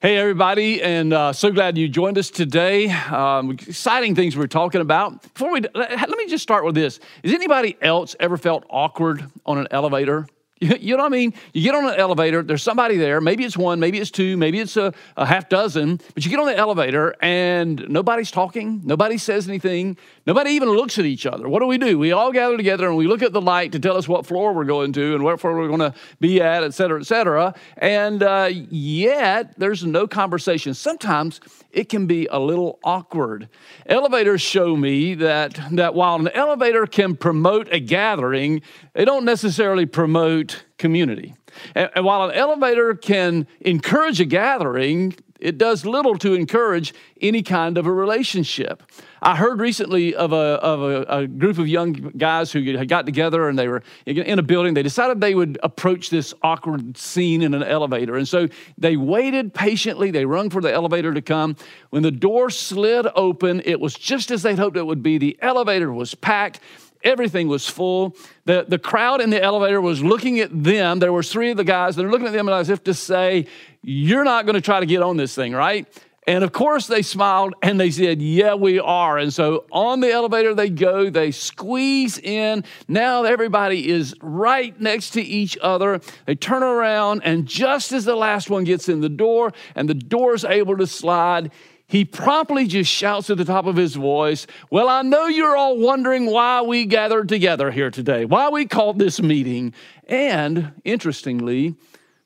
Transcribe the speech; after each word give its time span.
Hey, 0.00 0.16
everybody, 0.16 0.80
and 0.80 1.12
uh, 1.12 1.32
so 1.32 1.50
glad 1.50 1.76
you 1.76 1.88
joined 1.88 2.18
us 2.18 2.30
today. 2.30 2.88
Um, 2.88 3.50
exciting 3.50 4.14
things 4.14 4.36
we're 4.36 4.46
talking 4.46 4.80
about. 4.80 5.20
Before 5.34 5.50
we, 5.50 5.62
let 5.74 6.08
me 6.08 6.28
just 6.28 6.44
start 6.44 6.64
with 6.64 6.76
this. 6.76 7.00
Has 7.24 7.34
anybody 7.34 7.76
else 7.82 8.14
ever 8.20 8.36
felt 8.36 8.62
awkward 8.70 9.28
on 9.44 9.58
an 9.58 9.66
elevator? 9.72 10.28
You 10.60 10.96
know 10.96 11.04
what 11.04 11.12
I 11.12 11.16
mean? 11.16 11.34
You 11.52 11.62
get 11.62 11.74
on 11.74 11.84
an 11.88 11.94
elevator, 11.98 12.42
there's 12.42 12.64
somebody 12.64 12.96
there. 12.96 13.20
Maybe 13.20 13.44
it's 13.44 13.56
one, 13.56 13.78
maybe 13.78 13.98
it's 13.98 14.10
two, 14.10 14.36
maybe 14.36 14.58
it's 14.58 14.76
a, 14.76 14.92
a, 15.16 15.24
half 15.24 15.48
dozen, 15.48 16.00
but 16.14 16.24
you 16.24 16.30
get 16.30 16.40
on 16.40 16.46
the 16.46 16.56
elevator 16.56 17.14
and 17.20 17.88
nobody's 17.88 18.30
talking, 18.30 18.80
nobody 18.84 19.18
says 19.18 19.48
anything, 19.48 19.96
nobody 20.26 20.50
even 20.52 20.68
looks 20.70 20.98
at 20.98 21.04
each 21.04 21.26
other. 21.26 21.48
What 21.48 21.60
do 21.60 21.66
we 21.66 21.78
do? 21.78 21.96
We 21.98 22.10
all 22.10 22.32
gather 22.32 22.56
together 22.56 22.88
and 22.88 22.96
we 22.96 23.06
look 23.06 23.22
at 23.22 23.32
the 23.32 23.40
light 23.40 23.72
to 23.72 23.78
tell 23.78 23.96
us 23.96 24.08
what 24.08 24.26
floor 24.26 24.52
we're 24.52 24.64
going 24.64 24.92
to 24.94 25.14
and 25.14 25.22
what 25.22 25.40
floor 25.40 25.56
we're 25.56 25.68
going 25.68 25.92
to 25.92 25.94
be 26.18 26.40
at, 26.40 26.64
et 26.64 26.74
cetera, 26.74 27.00
et 27.00 27.04
cetera. 27.04 27.54
And 27.76 28.22
uh, 28.22 28.50
yet, 28.70 29.58
there's 29.58 29.84
no 29.84 30.08
conversation. 30.08 30.74
Sometimes 30.74 31.40
it 31.70 31.88
can 31.88 32.06
be 32.06 32.26
a 32.26 32.38
little 32.38 32.78
awkward. 32.82 33.48
Elevators 33.86 34.40
show 34.40 34.76
me 34.76 35.14
that, 35.14 35.60
that 35.72 35.94
while 35.94 36.16
an 36.16 36.28
elevator 36.28 36.86
can 36.86 37.14
promote 37.14 37.68
a 37.70 37.78
gathering, 37.78 38.62
they 38.94 39.04
don't 39.04 39.24
necessarily 39.24 39.86
promote 39.86 40.47
community. 40.78 41.34
And, 41.74 41.90
and 41.94 42.04
while 42.04 42.28
an 42.28 42.34
elevator 42.34 42.94
can 42.94 43.46
encourage 43.60 44.20
a 44.20 44.24
gathering, 44.24 45.14
it 45.40 45.56
does 45.56 45.84
little 45.84 46.18
to 46.18 46.34
encourage 46.34 46.92
any 47.20 47.42
kind 47.42 47.78
of 47.78 47.86
a 47.86 47.92
relationship. 47.92 48.82
I 49.22 49.36
heard 49.36 49.60
recently 49.60 50.14
of 50.14 50.32
a, 50.32 50.36
of 50.36 50.82
a, 50.82 51.02
a, 51.02 51.26
group 51.26 51.58
of 51.58 51.68
young 51.68 51.92
guys 51.92 52.52
who 52.52 52.62
had 52.76 52.88
got 52.88 53.06
together 53.06 53.48
and 53.48 53.58
they 53.58 53.68
were 53.68 53.82
in 54.06 54.38
a 54.38 54.42
building. 54.42 54.74
They 54.74 54.82
decided 54.82 55.20
they 55.20 55.34
would 55.34 55.58
approach 55.62 56.10
this 56.10 56.34
awkward 56.42 56.96
scene 56.96 57.42
in 57.42 57.54
an 57.54 57.62
elevator. 57.62 58.16
And 58.16 58.28
so 58.28 58.48
they 58.76 58.96
waited 58.96 59.54
patiently. 59.54 60.10
They 60.10 60.24
rung 60.24 60.50
for 60.50 60.60
the 60.60 60.72
elevator 60.72 61.12
to 61.14 61.22
come. 61.22 61.56
When 61.90 62.02
the 62.02 62.12
door 62.12 62.50
slid 62.50 63.06
open, 63.14 63.62
it 63.64 63.80
was 63.80 63.94
just 63.94 64.30
as 64.30 64.42
they'd 64.42 64.58
hoped 64.58 64.76
it 64.76 64.86
would 64.86 65.02
be. 65.02 65.18
The 65.18 65.36
elevator 65.40 65.92
was 65.92 66.14
packed. 66.14 66.60
Everything 67.04 67.48
was 67.48 67.68
full. 67.68 68.16
The, 68.44 68.64
the 68.66 68.78
crowd 68.78 69.20
in 69.20 69.30
the 69.30 69.42
elevator 69.42 69.80
was 69.80 70.02
looking 70.02 70.40
at 70.40 70.50
them. 70.64 70.98
There 70.98 71.12
were 71.12 71.22
three 71.22 71.50
of 71.50 71.56
the 71.56 71.64
guys. 71.64 71.96
They're 71.96 72.10
looking 72.10 72.26
at 72.26 72.32
them 72.32 72.48
as 72.48 72.70
if 72.70 72.82
to 72.84 72.94
say, 72.94 73.46
You're 73.82 74.24
not 74.24 74.46
going 74.46 74.54
to 74.54 74.60
try 74.60 74.80
to 74.80 74.86
get 74.86 75.02
on 75.02 75.16
this 75.16 75.34
thing, 75.34 75.52
right? 75.52 75.86
And 76.28 76.44
of 76.44 76.52
course, 76.52 76.86
they 76.86 77.00
smiled 77.00 77.54
and 77.62 77.80
they 77.80 77.90
said, 77.90 78.20
Yeah, 78.20 78.54
we 78.54 78.78
are. 78.78 79.16
And 79.16 79.32
so 79.32 79.64
on 79.72 80.00
the 80.00 80.12
elevator 80.12 80.54
they 80.54 80.68
go, 80.68 81.08
they 81.08 81.30
squeeze 81.30 82.18
in. 82.18 82.64
Now 82.86 83.24
everybody 83.24 83.88
is 83.88 84.14
right 84.20 84.78
next 84.78 85.10
to 85.10 85.22
each 85.22 85.56
other. 85.62 86.02
They 86.26 86.34
turn 86.34 86.62
around, 86.62 87.22
and 87.24 87.46
just 87.46 87.92
as 87.92 88.04
the 88.04 88.14
last 88.14 88.50
one 88.50 88.64
gets 88.64 88.90
in 88.90 89.00
the 89.00 89.08
door 89.08 89.52
and 89.74 89.88
the 89.88 89.94
door 89.94 90.34
is 90.34 90.44
able 90.44 90.76
to 90.76 90.86
slide, 90.86 91.50
he 91.88 92.04
promptly 92.04 92.66
just 92.66 92.90
shouts 92.90 93.30
at 93.30 93.38
the 93.38 93.46
top 93.46 93.64
of 93.64 93.76
his 93.76 93.94
voice, 93.94 94.46
Well, 94.70 94.90
I 94.90 95.00
know 95.00 95.26
you're 95.26 95.56
all 95.56 95.78
wondering 95.78 96.26
why 96.26 96.60
we 96.60 96.84
gathered 96.84 97.30
together 97.30 97.70
here 97.70 97.90
today, 97.90 98.26
why 98.26 98.50
we 98.50 98.66
called 98.66 98.98
this 98.98 99.20
meeting. 99.22 99.72
And 100.06 100.72
interestingly, 100.84 101.74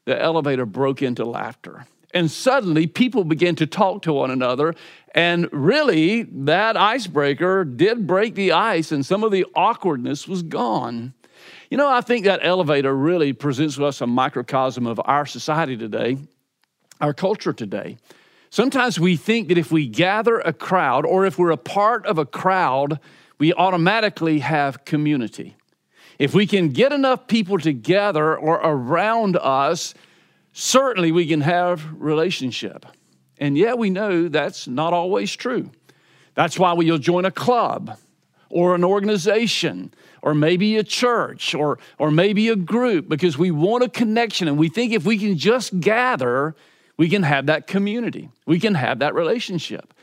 the 0.04 0.20
elevator 0.20 0.66
broke 0.66 1.00
into 1.00 1.24
laughter. 1.24 1.86
And 2.12 2.28
suddenly 2.28 2.88
people 2.88 3.22
began 3.22 3.54
to 3.56 3.66
talk 3.66 4.02
to 4.02 4.12
one 4.12 4.32
another. 4.32 4.74
And 5.14 5.48
really, 5.52 6.24
that 6.24 6.76
icebreaker 6.76 7.64
did 7.64 8.06
break 8.06 8.34
the 8.34 8.52
ice, 8.52 8.90
and 8.90 9.06
some 9.06 9.22
of 9.22 9.30
the 9.30 9.46
awkwardness 9.54 10.26
was 10.26 10.42
gone. 10.42 11.14
You 11.70 11.78
know, 11.78 11.88
I 11.88 12.00
think 12.00 12.24
that 12.24 12.40
elevator 12.42 12.94
really 12.94 13.32
presents 13.32 13.76
to 13.76 13.86
us 13.86 14.00
a 14.00 14.06
microcosm 14.08 14.88
of 14.88 15.00
our 15.04 15.24
society 15.24 15.76
today, 15.76 16.18
our 17.00 17.14
culture 17.14 17.52
today. 17.52 17.96
Sometimes 18.52 19.00
we 19.00 19.16
think 19.16 19.48
that 19.48 19.56
if 19.56 19.72
we 19.72 19.86
gather 19.86 20.38
a 20.38 20.52
crowd 20.52 21.06
or 21.06 21.24
if 21.24 21.38
we're 21.38 21.52
a 21.52 21.56
part 21.56 22.04
of 22.04 22.18
a 22.18 22.26
crowd, 22.26 23.00
we 23.38 23.54
automatically 23.54 24.40
have 24.40 24.84
community. 24.84 25.56
If 26.18 26.34
we 26.34 26.46
can 26.46 26.68
get 26.68 26.92
enough 26.92 27.28
people 27.28 27.58
together 27.58 28.36
or 28.36 28.56
around 28.56 29.38
us, 29.38 29.94
certainly 30.52 31.12
we 31.12 31.26
can 31.26 31.40
have 31.40 31.82
relationship. 31.94 32.84
And 33.38 33.56
yet 33.56 33.78
we 33.78 33.88
know 33.88 34.28
that's 34.28 34.68
not 34.68 34.92
always 34.92 35.34
true. 35.34 35.70
That's 36.34 36.58
why 36.58 36.74
you'll 36.74 36.98
join 36.98 37.24
a 37.24 37.30
club 37.30 37.96
or 38.50 38.74
an 38.74 38.84
organization 38.84 39.94
or 40.20 40.34
maybe 40.34 40.76
a 40.76 40.84
church 40.84 41.54
or, 41.54 41.78
or 41.96 42.10
maybe 42.10 42.50
a 42.50 42.56
group 42.56 43.08
because 43.08 43.38
we 43.38 43.50
want 43.50 43.82
a 43.82 43.88
connection 43.88 44.46
and 44.46 44.58
we 44.58 44.68
think 44.68 44.92
if 44.92 45.06
we 45.06 45.16
can 45.16 45.38
just 45.38 45.80
gather, 45.80 46.54
we 46.96 47.08
can 47.08 47.22
have 47.22 47.46
that 47.46 47.66
community. 47.66 48.30
We 48.46 48.60
can 48.60 48.74
have 48.74 48.98
that 49.00 49.14
relationship. 49.14 49.94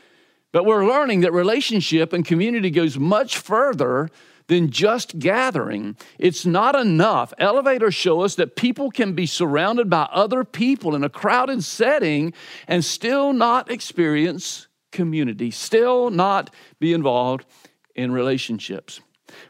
But 0.52 0.64
we're 0.64 0.86
learning 0.86 1.20
that 1.20 1.32
relationship 1.32 2.12
and 2.12 2.24
community 2.24 2.70
goes 2.70 2.98
much 2.98 3.38
further 3.38 4.08
than 4.48 4.70
just 4.70 5.18
gathering. 5.20 5.96
It's 6.18 6.44
not 6.44 6.74
enough. 6.74 7.32
Elevators 7.38 7.94
show 7.94 8.22
us 8.22 8.34
that 8.34 8.56
people 8.56 8.90
can 8.90 9.14
be 9.14 9.24
surrounded 9.24 9.88
by 9.88 10.08
other 10.10 10.42
people 10.42 10.96
in 10.96 11.04
a 11.04 11.08
crowded 11.08 11.62
setting 11.62 12.32
and 12.66 12.84
still 12.84 13.32
not 13.32 13.70
experience 13.70 14.66
community, 14.90 15.52
still 15.52 16.10
not 16.10 16.52
be 16.80 16.92
involved 16.92 17.46
in 17.94 18.10
relationships. 18.10 19.00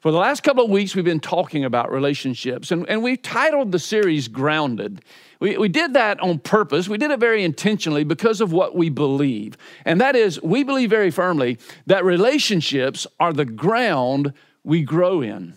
For 0.00 0.11
the 0.11 0.19
last 0.19 0.43
couple 0.43 0.65
of 0.65 0.71
weeks, 0.71 0.94
we've 0.94 1.05
been 1.05 1.21
talking 1.21 1.66
about 1.66 1.93
relationships, 1.93 2.71
and, 2.71 2.88
and 2.88 3.03
we 3.03 3.19
titled 3.19 3.71
the 3.71 3.78
series 3.78 4.28
Grounded. 4.28 5.03
We, 5.41 5.59
we 5.59 5.69
did 5.69 5.93
that 5.93 6.19
on 6.21 6.38
purpose. 6.38 6.88
We 6.88 6.97
did 6.97 7.11
it 7.11 7.21
very 7.21 7.44
intentionally 7.44 8.05
because 8.05 8.41
of 8.41 8.50
what 8.50 8.75
we 8.75 8.88
believe. 8.88 9.59
And 9.84 10.00
that 10.00 10.16
is, 10.16 10.41
we 10.43 10.65
believe 10.65 10.88
very 10.88 11.11
firmly 11.11 11.59
that 11.84 12.03
relationships 12.03 13.06
are 13.19 13.34
the 13.34 13.44
ground 13.44 14.33
we 14.65 14.83
grow 14.83 15.21
in. 15.21 15.53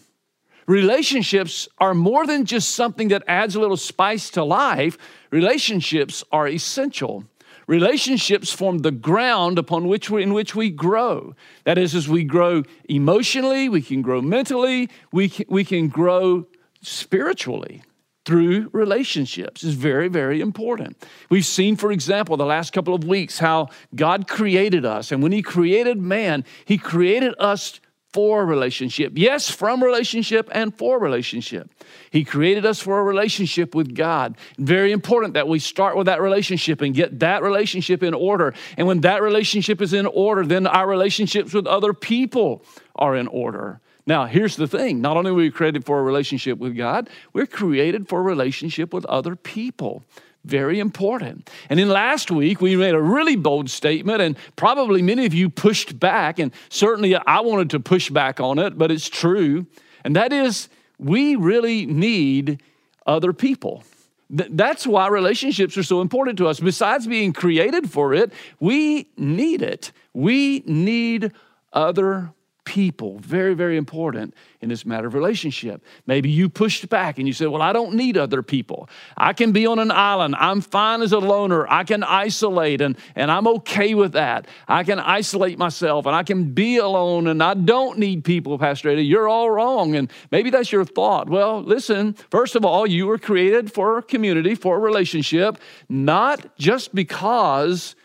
Relationships 0.68 1.70
are 1.78 1.94
more 1.94 2.28
than 2.28 2.44
just 2.44 2.76
something 2.76 3.10
that 3.10 3.24
adds 3.28 3.56
a 3.56 3.62
little 3.62 3.78
spice 3.78 4.30
to 4.32 4.44
life, 4.44 4.98
relationships 5.32 6.22
are 6.34 6.50
essential. 6.50 7.24
Relationships 7.68 8.52
form 8.52 8.80
the 8.80 8.92
ground 8.92 9.58
upon 9.58 9.88
which 9.88 10.10
we, 10.10 10.24
in 10.24 10.34
which 10.34 10.56
we 10.56 10.70
grow. 10.70 11.36
That 11.64 11.78
is, 11.78 11.96
as 11.96 12.08
we 12.08 12.24
grow 12.24 12.64
emotionally, 12.90 13.70
we 13.70 13.82
can 13.82 14.02
grow 14.02 14.22
mentally, 14.22 14.90
we 15.12 15.30
can, 15.30 15.46
we 15.50 15.64
can 15.64 15.88
grow 15.88 16.48
spiritually 16.82 17.82
through 18.26 18.70
relationships 18.72 19.64
is 19.64 19.74
very, 19.74 20.08
very 20.08 20.40
important. 20.40 21.04
We've 21.30 21.46
seen, 21.46 21.76
for 21.76 21.92
example, 21.92 22.38
the 22.38 22.46
last 22.46 22.72
couple 22.72 22.94
of 22.94 23.04
weeks 23.04 23.40
how 23.40 23.68
God 23.96 24.28
created 24.28 24.86
us. 24.86 25.12
And 25.12 25.22
when 25.22 25.34
He 25.34 25.42
created 25.42 25.98
man, 25.98 26.46
He 26.66 26.78
created 26.78 27.36
us 27.38 27.82
for 28.14 28.46
relationship. 28.46 29.14
Yes, 29.16 29.50
from 29.50 29.84
relationship 29.84 30.48
and 30.52 30.74
for 30.78 31.00
relationship. 31.00 31.70
He 32.12 32.24
created 32.24 32.66
us 32.66 32.80
for 32.80 33.00
a 33.00 33.04
relationship 33.04 33.74
with 33.74 33.96
God. 33.96 34.38
Very 34.60 34.92
important 34.92 35.34
that 35.34 35.48
we 35.48 35.60
start 35.60 35.98
with 35.98 36.06
that 36.06 36.22
relationship 36.22 36.82
and 36.82 36.94
get 36.94 37.20
that 37.20 37.42
relationship 37.42 38.04
in 38.04 38.14
order. 38.14 38.54
And 38.78 38.88
when 38.88 39.02
that 39.02 39.22
relationship 39.22 39.82
is 39.82 39.94
in 39.94 40.06
order, 40.06 40.46
then 40.46 40.68
our 40.68 40.88
relationships 40.88 41.54
with 41.54 41.66
other 41.66 41.94
people 41.94 42.64
are 42.96 43.16
in 43.16 43.28
order. 43.28 43.82
Now, 44.06 44.26
here's 44.26 44.58
the 44.58 44.68
thing 44.68 45.02
not 45.02 45.18
only 45.18 45.32
were 45.32 45.38
we 45.38 45.52
created 45.52 45.86
for 45.86 46.00
a 46.00 46.04
relationship 46.04 46.60
with 46.60 46.76
God, 46.76 47.10
we're 47.32 47.48
created 47.48 48.08
for 48.08 48.20
a 48.20 48.24
relationship 48.24 48.94
with 48.94 49.06
other 49.06 49.36
people. 49.36 50.04
Very 50.46 50.80
important. 50.80 51.50
And 51.70 51.80
in 51.80 51.88
last 51.88 52.30
week, 52.30 52.60
we 52.60 52.76
made 52.76 52.94
a 52.94 53.02
really 53.02 53.38
bold 53.38 53.70
statement, 53.70 54.22
and 54.22 54.38
probably 54.56 55.02
many 55.02 55.26
of 55.26 55.34
you 55.34 55.50
pushed 55.50 55.98
back, 56.00 56.38
and 56.38 56.52
certainly 56.70 57.16
I 57.16 57.40
wanted 57.40 57.70
to 57.72 57.80
push 57.80 58.10
back 58.10 58.42
on 58.42 58.60
it, 58.60 58.78
but 58.78 58.92
it's 58.92 59.08
true. 59.08 59.66
And 60.04 60.16
that 60.18 60.34
is, 60.34 60.68
we 61.00 61.36
really 61.36 61.86
need 61.86 62.62
other 63.08 63.32
people. 63.32 63.84
That's 64.30 64.88
why 64.88 65.08
relationships 65.08 65.78
are 65.78 65.84
so 65.84 66.02
important 66.02 66.38
to 66.40 66.48
us. 66.48 66.60
Besides 66.60 67.08
being 67.08 67.34
created 67.34 67.90
for 67.90 68.14
it, 68.14 68.34
we 68.60 69.08
need 69.16 69.62
it. 69.62 69.92
We 70.14 70.64
need 70.66 71.32
other 71.72 72.34
people. 72.66 73.20
Very, 73.20 73.54
very 73.54 73.78
important 73.78 74.34
in 74.62 74.70
this 74.70 74.86
matter 74.86 75.08
of 75.08 75.14
relationship. 75.14 75.84
Maybe 76.08 76.30
you 76.30 76.50
pushed 76.50 76.88
back 76.90 77.18
and 77.18 77.28
you 77.28 77.34
said, 77.34 77.48
Well, 77.48 77.62
I 77.62 77.74
don't 77.74 77.96
need 77.96 78.18
other 78.18 78.42
people. 78.42 78.90
I 79.18 79.34
can 79.34 79.52
be 79.52 79.66
on 79.66 79.80
an 79.80 79.92
island. 79.92 80.36
I'm 80.38 80.62
fine 80.62 81.02
as 81.02 81.12
a 81.12 81.20
loner. 81.20 81.68
I 81.68 81.84
can 81.84 82.04
isolate 82.04 82.82
and, 82.82 82.98
and 83.16 83.30
I'm 83.32 83.48
okay 83.48 83.94
with 83.94 84.14
that. 84.14 84.48
I 84.68 84.84
can 84.84 85.00
isolate 85.00 85.58
myself 85.58 86.06
and 86.06 86.16
I 86.16 86.24
can 86.24 86.54
be 86.54 86.78
alone 86.78 87.28
and 87.28 87.44
I 87.44 87.54
don't 87.54 88.00
need 88.00 88.24
people, 88.24 88.58
Pastor 88.58 88.90
Eddie. 88.90 89.06
You're 89.06 89.28
all 89.28 89.50
wrong. 89.50 89.96
And 89.96 90.12
maybe 90.32 90.50
that's 90.50 90.72
your 90.72 90.86
thought. 90.86 91.30
Well, 91.30 91.62
listen, 91.62 92.14
first 92.30 92.56
of 92.56 92.64
all, 92.66 92.88
you 92.88 93.08
were 93.08 93.18
created 93.18 93.72
for 93.72 94.02
community, 94.02 94.56
for 94.56 94.78
a 94.78 94.80
relationship, 94.80 95.58
not 95.90 96.58
just 96.58 96.96
because 96.96 97.96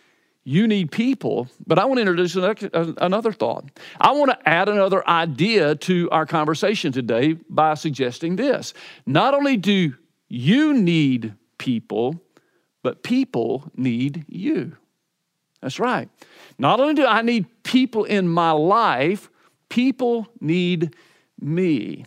you 0.48 0.66
need 0.66 0.90
people, 0.90 1.46
but 1.66 1.78
I 1.78 1.84
want 1.84 1.98
to 1.98 2.00
introduce 2.00 2.34
another 2.34 3.32
thought. 3.32 3.70
I 4.00 4.12
want 4.12 4.30
to 4.30 4.48
add 4.48 4.70
another 4.70 5.06
idea 5.06 5.74
to 5.74 6.08
our 6.10 6.24
conversation 6.24 6.90
today 6.90 7.34
by 7.50 7.74
suggesting 7.74 8.36
this. 8.36 8.72
Not 9.04 9.34
only 9.34 9.58
do 9.58 9.92
you 10.30 10.72
need 10.72 11.34
people, 11.58 12.22
but 12.82 13.02
people 13.02 13.70
need 13.76 14.24
you. 14.26 14.74
That's 15.60 15.78
right. 15.78 16.08
Not 16.58 16.80
only 16.80 16.94
do 16.94 17.04
I 17.04 17.20
need 17.20 17.62
people 17.62 18.04
in 18.04 18.26
my 18.26 18.52
life, 18.52 19.28
people 19.68 20.28
need 20.40 20.96
me. 21.38 22.06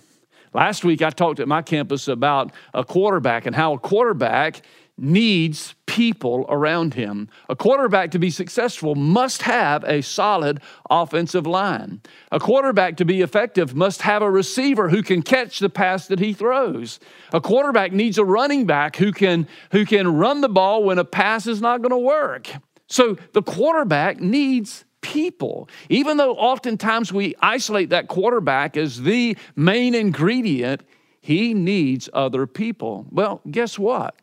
Last 0.52 0.84
week, 0.84 1.04
I 1.04 1.12
talked 1.12 1.40
at 1.40 1.48
my 1.48 1.62
campus 1.62 2.08
about 2.08 2.54
a 2.74 2.84
quarterback 2.84 3.46
and 3.46 3.56
how 3.56 3.74
a 3.74 3.80
quarterback 3.80 4.64
needs 4.98 5.76
people 5.92 6.46
around 6.48 6.94
him. 6.94 7.28
A 7.50 7.56
quarterback 7.56 8.12
to 8.12 8.20
be 8.20 8.30
successful 8.30 8.96
must 8.96 9.42
have 9.42 9.84
a 9.84 10.02
solid 10.02 10.62
offensive 10.90 11.46
line. 11.46 12.00
A 12.32 12.40
quarterback 12.40 12.96
to 12.96 13.04
be 13.04 13.20
effective 13.20 13.76
must 13.76 14.04
have 14.04 14.22
a 14.22 14.32
receiver 14.32 14.88
who 14.88 15.04
can 15.04 15.22
catch 15.22 15.60
the 15.60 15.70
pass 15.70 16.08
that 16.08 16.20
he 16.20 16.32
throws. 16.32 17.02
A 17.34 17.42
quarterback 17.42 17.92
needs 17.92 18.18
a 18.18 18.24
running 18.24 18.66
back 18.66 18.96
who 18.96 19.12
can, 19.12 19.50
who 19.74 19.86
can 19.86 20.16
run 20.16 20.40
the 20.40 20.48
ball 20.48 20.86
when 20.86 20.98
a 20.98 21.04
pass 21.04 21.46
is 21.46 21.60
not 21.60 21.82
going 21.82 21.90
to 21.90 21.98
work. 21.98 22.48
So 22.88 23.18
the 23.34 23.44
quarterback 23.44 24.22
needs 24.22 24.86
people. 25.02 25.68
Even 25.90 26.16
though 26.16 26.36
oftentimes 26.36 27.12
we 27.12 27.36
isolate 27.42 27.90
that 27.90 28.08
quarterback 28.08 28.78
as 28.78 29.02
the 29.02 29.36
main 29.58 29.94
ingredient, 29.94 30.84
he 31.20 31.54
needs 31.54 32.08
other 32.14 32.48
people. 32.48 33.08
Well, 33.12 33.42
guess 33.52 33.78
what? 33.78 34.16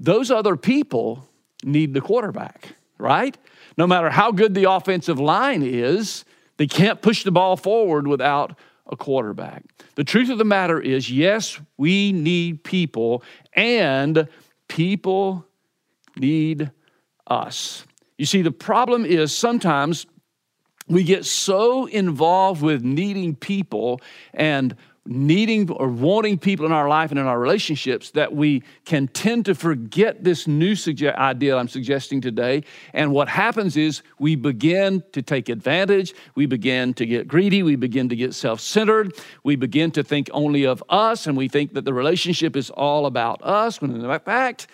Those 0.00 0.30
other 0.30 0.56
people 0.56 1.28
need 1.62 1.92
the 1.92 2.00
quarterback, 2.00 2.74
right? 2.98 3.36
No 3.76 3.86
matter 3.86 4.08
how 4.08 4.32
good 4.32 4.54
the 4.54 4.70
offensive 4.70 5.20
line 5.20 5.62
is, 5.62 6.24
they 6.56 6.66
can't 6.66 7.02
push 7.02 7.22
the 7.22 7.30
ball 7.30 7.56
forward 7.56 8.06
without 8.06 8.58
a 8.86 8.96
quarterback. 8.96 9.62
The 9.96 10.04
truth 10.04 10.30
of 10.30 10.38
the 10.38 10.44
matter 10.44 10.80
is, 10.80 11.10
yes, 11.10 11.60
we 11.76 12.12
need 12.12 12.64
people, 12.64 13.22
and 13.52 14.26
people 14.68 15.46
need 16.16 16.70
us. 17.26 17.84
You 18.16 18.24
see, 18.24 18.40
the 18.40 18.50
problem 18.50 19.04
is 19.04 19.36
sometimes 19.36 20.06
we 20.88 21.04
get 21.04 21.24
so 21.24 21.86
involved 21.86 22.62
with 22.62 22.82
needing 22.82 23.36
people 23.36 24.00
and 24.34 24.74
needing 25.06 25.70
or 25.70 25.88
wanting 25.88 26.38
people 26.38 26.66
in 26.66 26.72
our 26.72 26.88
life 26.88 27.10
and 27.10 27.18
in 27.18 27.26
our 27.26 27.38
relationships 27.38 28.10
that 28.10 28.34
we 28.34 28.62
can 28.84 29.08
tend 29.08 29.46
to 29.46 29.54
forget 29.54 30.22
this 30.22 30.46
new 30.46 30.72
suge- 30.72 31.14
idea 31.16 31.56
I'm 31.56 31.68
suggesting 31.68 32.20
today. 32.20 32.64
And 32.92 33.12
what 33.12 33.28
happens 33.28 33.76
is 33.76 34.02
we 34.18 34.36
begin 34.36 35.02
to 35.12 35.22
take 35.22 35.48
advantage, 35.48 36.14
we 36.34 36.46
begin 36.46 36.92
to 36.94 37.06
get 37.06 37.26
greedy, 37.26 37.62
we 37.62 37.76
begin 37.76 38.10
to 38.10 38.16
get 38.16 38.34
self 38.34 38.60
centered, 38.60 39.14
we 39.42 39.56
begin 39.56 39.90
to 39.92 40.02
think 40.02 40.28
only 40.32 40.64
of 40.64 40.82
us, 40.90 41.26
and 41.26 41.36
we 41.36 41.48
think 41.48 41.72
that 41.74 41.84
the 41.84 41.94
relationship 41.94 42.54
is 42.54 42.68
all 42.70 43.06
about 43.06 43.42
us, 43.42 43.80
when 43.80 43.92
in 43.92 44.18
fact, 44.20 44.66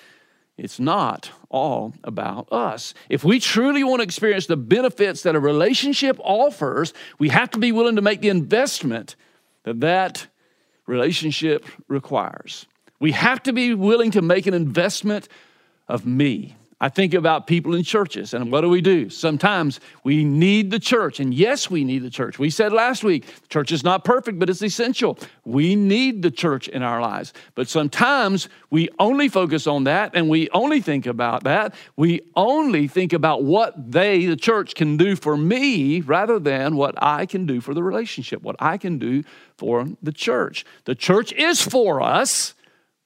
it's 0.59 0.81
not 0.81 1.31
all 1.51 1.95
about 2.03 2.51
us. 2.51 2.95
If 3.11 3.23
we 3.23 3.39
truly 3.39 3.85
want 3.85 4.01
to 4.01 4.05
experience 4.05 4.47
the 4.47 4.57
benefits 4.57 5.23
that 5.23 5.37
a 5.37 5.41
relationship 5.41 6.19
offers, 6.21 6.95
we 7.19 7.29
have 7.29 7.51
to 7.51 7.59
be 7.59 7.73
willing 7.73 7.97
to 7.97 8.03
make 8.03 8.23
the 8.23 8.31
investment 8.31 9.17
that 9.67 9.81
that 9.81 10.29
relationship 10.87 11.67
requires. 11.89 12.67
We 13.01 13.13
have 13.13 13.43
to 13.43 13.53
be 13.53 13.75
willing 13.75 14.13
to 14.13 14.23
make 14.23 14.47
an 14.47 14.55
investment 14.55 15.29
of 15.89 16.07
me. 16.07 16.57
I 16.79 16.91
think 16.91 17.15
about 17.15 17.47
people 17.47 17.75
in 17.75 17.85
churches, 17.85 18.35
and 18.35 18.53
what 18.53 18.61
do 18.61 18.69
we 18.69 18.83
do? 18.83 19.09
Sometimes 19.09 19.81
we 20.05 20.25
need 20.25 20.71
the 20.71 20.79
church, 20.79 21.21
and 21.21 21.33
yes, 21.33 21.71
we 21.71 21.85
need 21.85 22.03
the 22.03 22.11
church. 22.11 22.39
We 22.39 22.51
said 22.51 22.71
last 22.71 23.03
week, 23.03 23.25
the 23.25 23.49
church 23.49 23.73
is 23.73 23.83
not 23.83 24.05
perfect, 24.05 24.39
but 24.39 24.51
it's 24.51 24.63
essential. 24.63 25.19
We 25.47 25.75
need 25.75 26.21
the 26.21 26.31
church 26.31 26.69
in 26.69 26.83
our 26.83 27.01
lives. 27.01 27.33
But 27.55 27.69
sometimes 27.69 28.51
we 28.69 28.91
only 28.99 29.31
focus 29.31 29.67
on 29.67 29.85
that, 29.85 30.11
and 30.15 30.29
we 30.29 30.51
only 30.51 30.83
think 30.83 31.07
about 31.07 31.45
that. 31.45 31.75
We 31.97 32.21
only 32.37 32.89
think 32.89 33.15
about 33.15 33.43
what 33.43 33.91
they, 33.91 34.27
the 34.27 34.37
church, 34.37 34.75
can 34.75 34.99
do 34.99 35.17
for 35.17 35.35
me 35.35 36.03
rather 36.03 36.39
than 36.39 36.77
what 36.77 36.95
I 36.99 37.25
can 37.25 37.47
do 37.47 37.63
for 37.63 37.73
the 37.73 37.83
relationship, 37.83 38.43
what 38.43 38.57
I 38.59 38.77
can 38.77 38.99
do 38.99 39.25
for 39.57 39.87
the 40.03 40.13
church. 40.13 40.67
The 40.85 40.95
church 40.95 41.33
is 41.33 41.63
for 41.63 42.03
us 42.03 42.53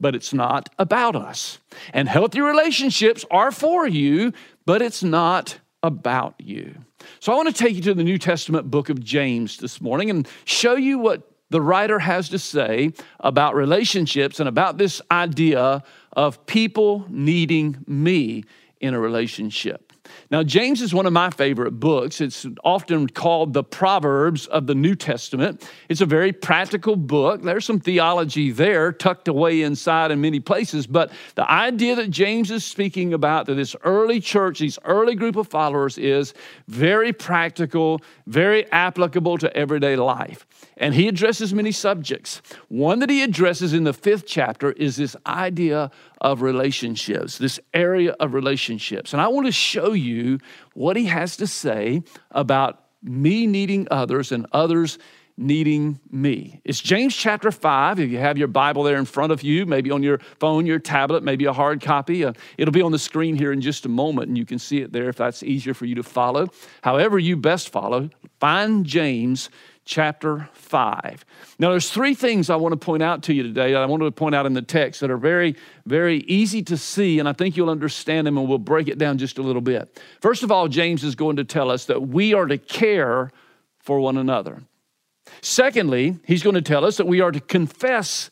but 0.00 0.14
it's 0.14 0.32
not 0.32 0.68
about 0.78 1.14
us. 1.14 1.58
And 1.92 2.08
healthy 2.08 2.40
relationships 2.40 3.24
are 3.30 3.52
for 3.52 3.86
you, 3.86 4.32
but 4.66 4.82
it's 4.82 5.02
not 5.02 5.58
about 5.82 6.34
you. 6.38 6.74
So 7.20 7.32
I 7.32 7.36
want 7.36 7.54
to 7.54 7.54
take 7.54 7.74
you 7.74 7.82
to 7.82 7.94
the 7.94 8.04
New 8.04 8.18
Testament 8.18 8.70
book 8.70 8.88
of 8.88 9.02
James 9.02 9.58
this 9.58 9.80
morning 9.80 10.10
and 10.10 10.28
show 10.44 10.74
you 10.74 10.98
what 10.98 11.30
the 11.50 11.60
writer 11.60 11.98
has 11.98 12.28
to 12.30 12.38
say 12.38 12.92
about 13.18 13.54
relationships 13.54 14.40
and 14.40 14.48
about 14.48 14.78
this 14.78 15.02
idea 15.10 15.82
of 16.12 16.46
people 16.46 17.04
needing 17.08 17.78
me 17.86 18.44
in 18.80 18.94
a 18.94 19.00
relationship. 19.00 19.89
Now, 20.30 20.42
James 20.42 20.82
is 20.82 20.94
one 20.94 21.06
of 21.06 21.12
my 21.12 21.30
favorite 21.30 21.72
books. 21.72 22.20
It's 22.20 22.46
often 22.64 23.08
called 23.08 23.52
the 23.52 23.64
Proverbs 23.64 24.46
of 24.46 24.66
the 24.66 24.74
New 24.74 24.94
Testament. 24.94 25.68
It's 25.88 26.00
a 26.00 26.06
very 26.06 26.32
practical 26.32 26.96
book. 26.96 27.42
There's 27.42 27.64
some 27.64 27.80
theology 27.80 28.50
there 28.50 28.92
tucked 28.92 29.28
away 29.28 29.62
inside 29.62 30.10
in 30.10 30.20
many 30.20 30.40
places, 30.40 30.86
but 30.86 31.12
the 31.34 31.50
idea 31.50 31.96
that 31.96 32.10
James 32.10 32.50
is 32.50 32.64
speaking 32.64 33.12
about 33.12 33.46
to 33.46 33.54
this 33.54 33.74
early 33.84 34.20
church, 34.20 34.58
these 34.58 34.78
early 34.84 35.14
group 35.14 35.36
of 35.36 35.48
followers, 35.48 35.98
is 35.98 36.34
very 36.68 37.12
practical, 37.12 38.00
very 38.26 38.70
applicable 38.72 39.38
to 39.38 39.54
everyday 39.56 39.96
life. 39.96 40.46
And 40.76 40.94
he 40.94 41.08
addresses 41.08 41.52
many 41.52 41.72
subjects. 41.72 42.40
One 42.68 43.00
that 43.00 43.10
he 43.10 43.22
addresses 43.22 43.72
in 43.72 43.84
the 43.84 43.92
fifth 43.92 44.26
chapter 44.26 44.72
is 44.72 44.96
this 44.96 45.14
idea 45.26 45.90
of 46.20 46.42
relationships, 46.42 47.38
this 47.38 47.58
area 47.72 48.12
of 48.20 48.34
relationships. 48.34 49.12
And 49.12 49.22
I 49.22 49.28
want 49.28 49.46
to 49.46 49.52
show 49.52 49.92
you 49.92 50.38
what 50.74 50.96
he 50.96 51.06
has 51.06 51.36
to 51.38 51.46
say 51.46 52.02
about 52.30 52.84
me 53.02 53.46
needing 53.46 53.88
others 53.90 54.30
and 54.30 54.46
others 54.52 54.98
needing 55.40 55.98
me. 56.10 56.60
It's 56.64 56.80
James 56.80 57.16
chapter 57.16 57.50
5. 57.50 57.98
If 57.98 58.10
you 58.10 58.18
have 58.18 58.36
your 58.36 58.48
Bible 58.48 58.82
there 58.82 58.98
in 58.98 59.06
front 59.06 59.32
of 59.32 59.42
you, 59.42 59.64
maybe 59.64 59.90
on 59.90 60.02
your 60.02 60.18
phone, 60.38 60.66
your 60.66 60.78
tablet, 60.78 61.22
maybe 61.22 61.46
a 61.46 61.52
hard 61.52 61.80
copy, 61.80 62.24
uh, 62.24 62.34
it'll 62.58 62.72
be 62.72 62.82
on 62.82 62.92
the 62.92 62.98
screen 62.98 63.36
here 63.36 63.50
in 63.50 63.62
just 63.62 63.86
a 63.86 63.88
moment 63.88 64.28
and 64.28 64.36
you 64.36 64.44
can 64.44 64.58
see 64.58 64.82
it 64.82 64.92
there 64.92 65.08
if 65.08 65.16
that's 65.16 65.42
easier 65.42 65.72
for 65.72 65.86
you 65.86 65.94
to 65.94 66.02
follow. 66.02 66.48
However, 66.82 67.18
you 67.18 67.38
best 67.38 67.70
follow, 67.70 68.10
find 68.38 68.84
James 68.84 69.48
chapter 69.90 70.48
5. 70.52 71.24
Now, 71.58 71.70
there's 71.70 71.90
three 71.90 72.14
things 72.14 72.48
I 72.48 72.54
want 72.54 72.72
to 72.72 72.76
point 72.78 73.02
out 73.02 73.24
to 73.24 73.34
you 73.34 73.42
today 73.42 73.72
that 73.72 73.82
I 73.82 73.86
want 73.86 74.04
to 74.04 74.10
point 74.12 74.36
out 74.36 74.46
in 74.46 74.52
the 74.52 74.62
text 74.62 75.00
that 75.00 75.10
are 75.10 75.16
very, 75.16 75.56
very 75.84 76.18
easy 76.18 76.62
to 76.62 76.76
see, 76.76 77.18
and 77.18 77.28
I 77.28 77.32
think 77.32 77.56
you'll 77.56 77.70
understand 77.70 78.28
them, 78.28 78.38
and 78.38 78.48
we'll 78.48 78.58
break 78.58 78.86
it 78.86 78.98
down 78.98 79.18
just 79.18 79.38
a 79.38 79.42
little 79.42 79.60
bit. 79.60 80.00
First 80.20 80.44
of 80.44 80.52
all, 80.52 80.68
James 80.68 81.02
is 81.02 81.16
going 81.16 81.36
to 81.36 81.44
tell 81.44 81.72
us 81.72 81.86
that 81.86 82.02
we 82.02 82.34
are 82.34 82.46
to 82.46 82.56
care 82.56 83.32
for 83.80 83.98
one 83.98 84.16
another. 84.16 84.62
Secondly, 85.42 86.20
he's 86.24 86.44
going 86.44 86.54
to 86.54 86.62
tell 86.62 86.84
us 86.84 86.96
that 86.98 87.08
we 87.08 87.20
are 87.20 87.32
to 87.32 87.40
confess 87.40 88.30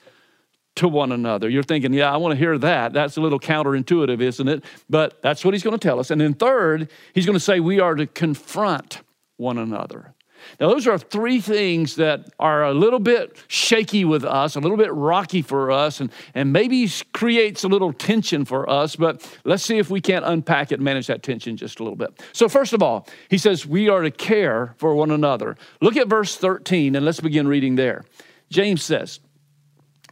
to 0.76 0.86
one 0.86 1.10
another. 1.10 1.48
You're 1.48 1.64
thinking, 1.64 1.92
yeah, 1.92 2.12
I 2.12 2.18
want 2.18 2.32
to 2.34 2.38
hear 2.38 2.56
that. 2.56 2.92
That's 2.92 3.16
a 3.16 3.20
little 3.20 3.40
counterintuitive, 3.40 4.20
isn't 4.20 4.46
it? 4.48 4.64
But 4.88 5.20
that's 5.22 5.44
what 5.44 5.54
he's 5.54 5.64
going 5.64 5.76
to 5.76 5.88
tell 5.88 5.98
us. 5.98 6.12
And 6.12 6.20
then 6.20 6.34
third, 6.34 6.88
he's 7.14 7.26
going 7.26 7.34
to 7.34 7.40
say 7.40 7.58
we 7.58 7.80
are 7.80 7.96
to 7.96 8.06
confront 8.06 9.00
one 9.38 9.58
another. 9.58 10.14
Now, 10.60 10.68
those 10.68 10.86
are 10.86 10.98
three 10.98 11.40
things 11.40 11.96
that 11.96 12.28
are 12.38 12.64
a 12.64 12.74
little 12.74 12.98
bit 12.98 13.36
shaky 13.48 14.04
with 14.04 14.24
us, 14.24 14.56
a 14.56 14.60
little 14.60 14.76
bit 14.76 14.92
rocky 14.92 15.42
for 15.42 15.70
us, 15.70 16.00
and, 16.00 16.10
and 16.34 16.52
maybe 16.52 16.90
creates 17.12 17.64
a 17.64 17.68
little 17.68 17.92
tension 17.92 18.44
for 18.44 18.68
us, 18.68 18.96
but 18.96 19.38
let's 19.44 19.62
see 19.62 19.78
if 19.78 19.90
we 19.90 20.00
can't 20.00 20.24
unpack 20.24 20.72
it 20.72 20.80
manage 20.80 21.06
that 21.08 21.22
tension 21.22 21.56
just 21.56 21.80
a 21.80 21.82
little 21.82 21.96
bit. 21.96 22.22
So, 22.32 22.48
first 22.48 22.72
of 22.72 22.82
all, 22.82 23.06
he 23.28 23.38
says 23.38 23.66
we 23.66 23.88
are 23.88 24.02
to 24.02 24.10
care 24.10 24.74
for 24.78 24.94
one 24.94 25.10
another. 25.10 25.56
Look 25.80 25.96
at 25.96 26.08
verse 26.08 26.36
13 26.36 26.96
and 26.96 27.04
let's 27.04 27.20
begin 27.20 27.46
reading 27.48 27.76
there. 27.76 28.04
James 28.50 28.82
says, 28.82 29.20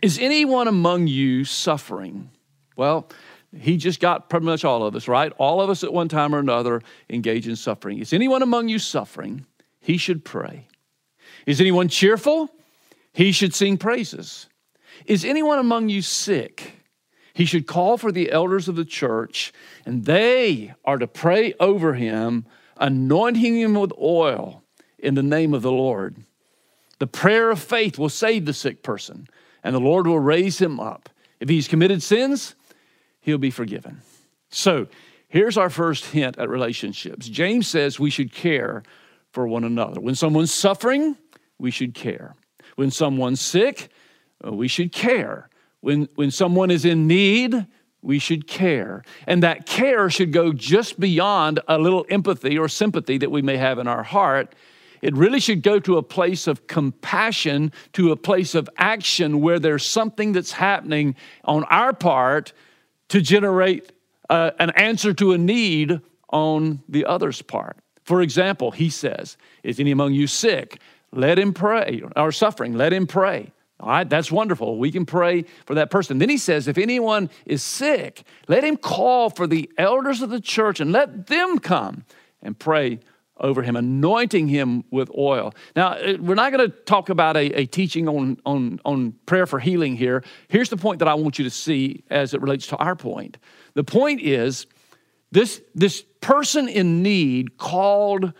Is 0.02 0.18
anyone 0.18 0.68
among 0.68 1.06
you 1.06 1.44
suffering? 1.44 2.30
Well, 2.76 3.08
he 3.58 3.76
just 3.76 4.00
got 4.00 4.28
pretty 4.28 4.46
much 4.46 4.64
all 4.64 4.84
of 4.84 4.94
us, 4.94 5.08
right? 5.08 5.32
All 5.38 5.60
of 5.60 5.70
us 5.70 5.82
at 5.82 5.92
one 5.92 6.08
time 6.08 6.34
or 6.34 6.38
another 6.38 6.82
engage 7.08 7.48
in 7.48 7.56
suffering. 7.56 7.98
Is 7.98 8.12
anyone 8.12 8.42
among 8.42 8.68
you 8.68 8.78
suffering? 8.78 9.46
He 9.86 9.98
should 9.98 10.24
pray. 10.24 10.66
Is 11.46 11.60
anyone 11.60 11.86
cheerful? 11.86 12.50
He 13.12 13.30
should 13.30 13.54
sing 13.54 13.76
praises. 13.76 14.48
Is 15.04 15.24
anyone 15.24 15.60
among 15.60 15.90
you 15.90 16.02
sick? 16.02 16.72
He 17.32 17.44
should 17.44 17.68
call 17.68 17.96
for 17.96 18.10
the 18.10 18.32
elders 18.32 18.66
of 18.66 18.74
the 18.74 18.84
church, 18.84 19.52
and 19.84 20.04
they 20.04 20.74
are 20.84 20.98
to 20.98 21.06
pray 21.06 21.54
over 21.60 21.94
him, 21.94 22.46
anointing 22.76 23.60
him 23.60 23.74
with 23.74 23.92
oil 23.96 24.64
in 24.98 25.14
the 25.14 25.22
name 25.22 25.54
of 25.54 25.62
the 25.62 25.70
Lord. 25.70 26.16
The 26.98 27.06
prayer 27.06 27.52
of 27.52 27.60
faith 27.60 27.96
will 27.96 28.08
save 28.08 28.44
the 28.44 28.54
sick 28.54 28.82
person, 28.82 29.28
and 29.62 29.72
the 29.72 29.78
Lord 29.78 30.08
will 30.08 30.18
raise 30.18 30.60
him 30.60 30.80
up. 30.80 31.08
If 31.38 31.48
he's 31.48 31.68
committed 31.68 32.02
sins, 32.02 32.56
he'll 33.20 33.38
be 33.38 33.52
forgiven. 33.52 34.02
So, 34.50 34.88
here's 35.28 35.56
our 35.56 35.70
first 35.70 36.06
hint 36.06 36.38
at 36.38 36.48
relationships. 36.48 37.28
James 37.28 37.68
says 37.68 38.00
we 38.00 38.10
should 38.10 38.32
care 38.32 38.82
for 39.36 39.46
one 39.46 39.64
another. 39.64 40.00
When 40.00 40.14
someone's 40.14 40.50
suffering, 40.50 41.14
we 41.58 41.70
should 41.70 41.92
care. 41.92 42.36
When 42.76 42.90
someone's 42.90 43.42
sick, 43.42 43.90
uh, 44.42 44.50
we 44.50 44.66
should 44.66 44.92
care. 44.92 45.50
When, 45.80 46.08
when 46.14 46.30
someone 46.30 46.70
is 46.70 46.86
in 46.86 47.06
need, 47.06 47.66
we 48.00 48.18
should 48.18 48.46
care. 48.46 49.04
And 49.26 49.42
that 49.42 49.66
care 49.66 50.08
should 50.08 50.32
go 50.32 50.54
just 50.54 50.98
beyond 50.98 51.60
a 51.68 51.76
little 51.76 52.06
empathy 52.08 52.56
or 52.56 52.66
sympathy 52.66 53.18
that 53.18 53.30
we 53.30 53.42
may 53.42 53.58
have 53.58 53.78
in 53.78 53.86
our 53.86 54.02
heart. 54.02 54.54
It 55.02 55.14
really 55.14 55.40
should 55.40 55.62
go 55.62 55.80
to 55.80 55.98
a 55.98 56.02
place 56.02 56.46
of 56.46 56.66
compassion, 56.66 57.72
to 57.92 58.12
a 58.12 58.16
place 58.16 58.54
of 58.54 58.70
action 58.78 59.42
where 59.42 59.58
there's 59.58 59.84
something 59.84 60.32
that's 60.32 60.52
happening 60.52 61.14
on 61.44 61.64
our 61.64 61.92
part 61.92 62.54
to 63.08 63.20
generate 63.20 63.92
uh, 64.30 64.52
an 64.58 64.70
answer 64.70 65.12
to 65.12 65.32
a 65.32 65.38
need 65.38 66.00
on 66.30 66.82
the 66.88 67.04
other's 67.04 67.42
part. 67.42 67.76
For 68.06 68.22
example, 68.22 68.70
he 68.70 68.88
says, 68.88 69.36
Is 69.64 69.80
any 69.80 69.90
among 69.90 70.14
you 70.14 70.28
sick? 70.28 70.78
Let 71.12 71.38
him 71.38 71.52
pray, 71.52 72.02
or 72.14 72.30
suffering, 72.30 72.74
let 72.74 72.92
him 72.92 73.06
pray. 73.06 73.52
All 73.80 73.90
right, 73.90 74.08
that's 74.08 74.32
wonderful. 74.32 74.78
We 74.78 74.90
can 74.90 75.04
pray 75.04 75.44
for 75.66 75.74
that 75.74 75.90
person. 75.90 76.18
Then 76.18 76.30
he 76.30 76.38
says, 76.38 76.66
if 76.66 76.78
anyone 76.78 77.28
is 77.44 77.62
sick, 77.62 78.22
let 78.48 78.64
him 78.64 78.78
call 78.78 79.28
for 79.28 79.46
the 79.46 79.70
elders 79.76 80.22
of 80.22 80.30
the 80.30 80.40
church 80.40 80.80
and 80.80 80.92
let 80.92 81.26
them 81.26 81.58
come 81.58 82.04
and 82.40 82.58
pray 82.58 83.00
over 83.38 83.62
him, 83.62 83.76
anointing 83.76 84.48
him 84.48 84.82
with 84.90 85.10
oil. 85.16 85.52
Now, 85.74 85.88
uh, 85.88 86.16
we're 86.18 86.34
not 86.34 86.52
going 86.52 86.70
to 86.70 86.74
talk 86.84 87.10
about 87.10 87.36
a, 87.36 87.52
a, 87.52 87.66
teaching 87.66 88.08
on, 88.08 88.38
on, 88.46 88.80
on 88.86 89.12
prayer 89.26 89.44
for 89.44 89.58
healing 89.58 89.94
here. 89.94 90.24
Here's 90.48 90.70
the 90.70 90.78
point 90.78 91.00
that 91.00 91.08
I 91.08 91.14
want 91.14 91.38
you 91.38 91.44
to 91.44 91.50
see 91.50 92.02
as 92.08 92.32
it 92.32 92.40
relates 92.40 92.66
to 92.68 92.76
our 92.76 92.96
point. 92.96 93.36
The 93.74 93.84
point 93.84 94.22
is 94.22 94.66
this, 95.36 95.60
this 95.74 96.02
person 96.22 96.66
in 96.66 97.02
need 97.02 97.58
called 97.58 98.32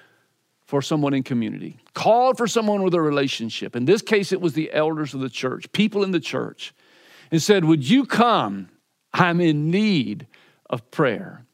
for 0.65 0.81
someone 0.81 1.13
in 1.13 1.23
community, 1.23 1.77
called 1.93 2.39
for 2.39 2.47
someone 2.47 2.83
with 2.83 2.95
a 2.95 3.01
relationship. 3.03 3.77
In 3.77 3.85
this 3.85 4.01
case, 4.01 4.33
it 4.33 4.41
was 4.41 4.55
the 4.55 4.73
elders 4.73 5.13
of 5.13 5.21
the 5.21 5.29
church, 5.29 5.71
people 5.73 6.03
in 6.03 6.11
the 6.11 6.21
church, 6.21 6.73
and 7.31 7.43
said, 7.43 7.67
Would 7.67 7.87
you 7.87 8.07
come? 8.07 8.71
I'm 9.13 9.43
in 9.43 9.71
need 9.71 10.27
of 10.71 10.91
prayer. 10.91 11.46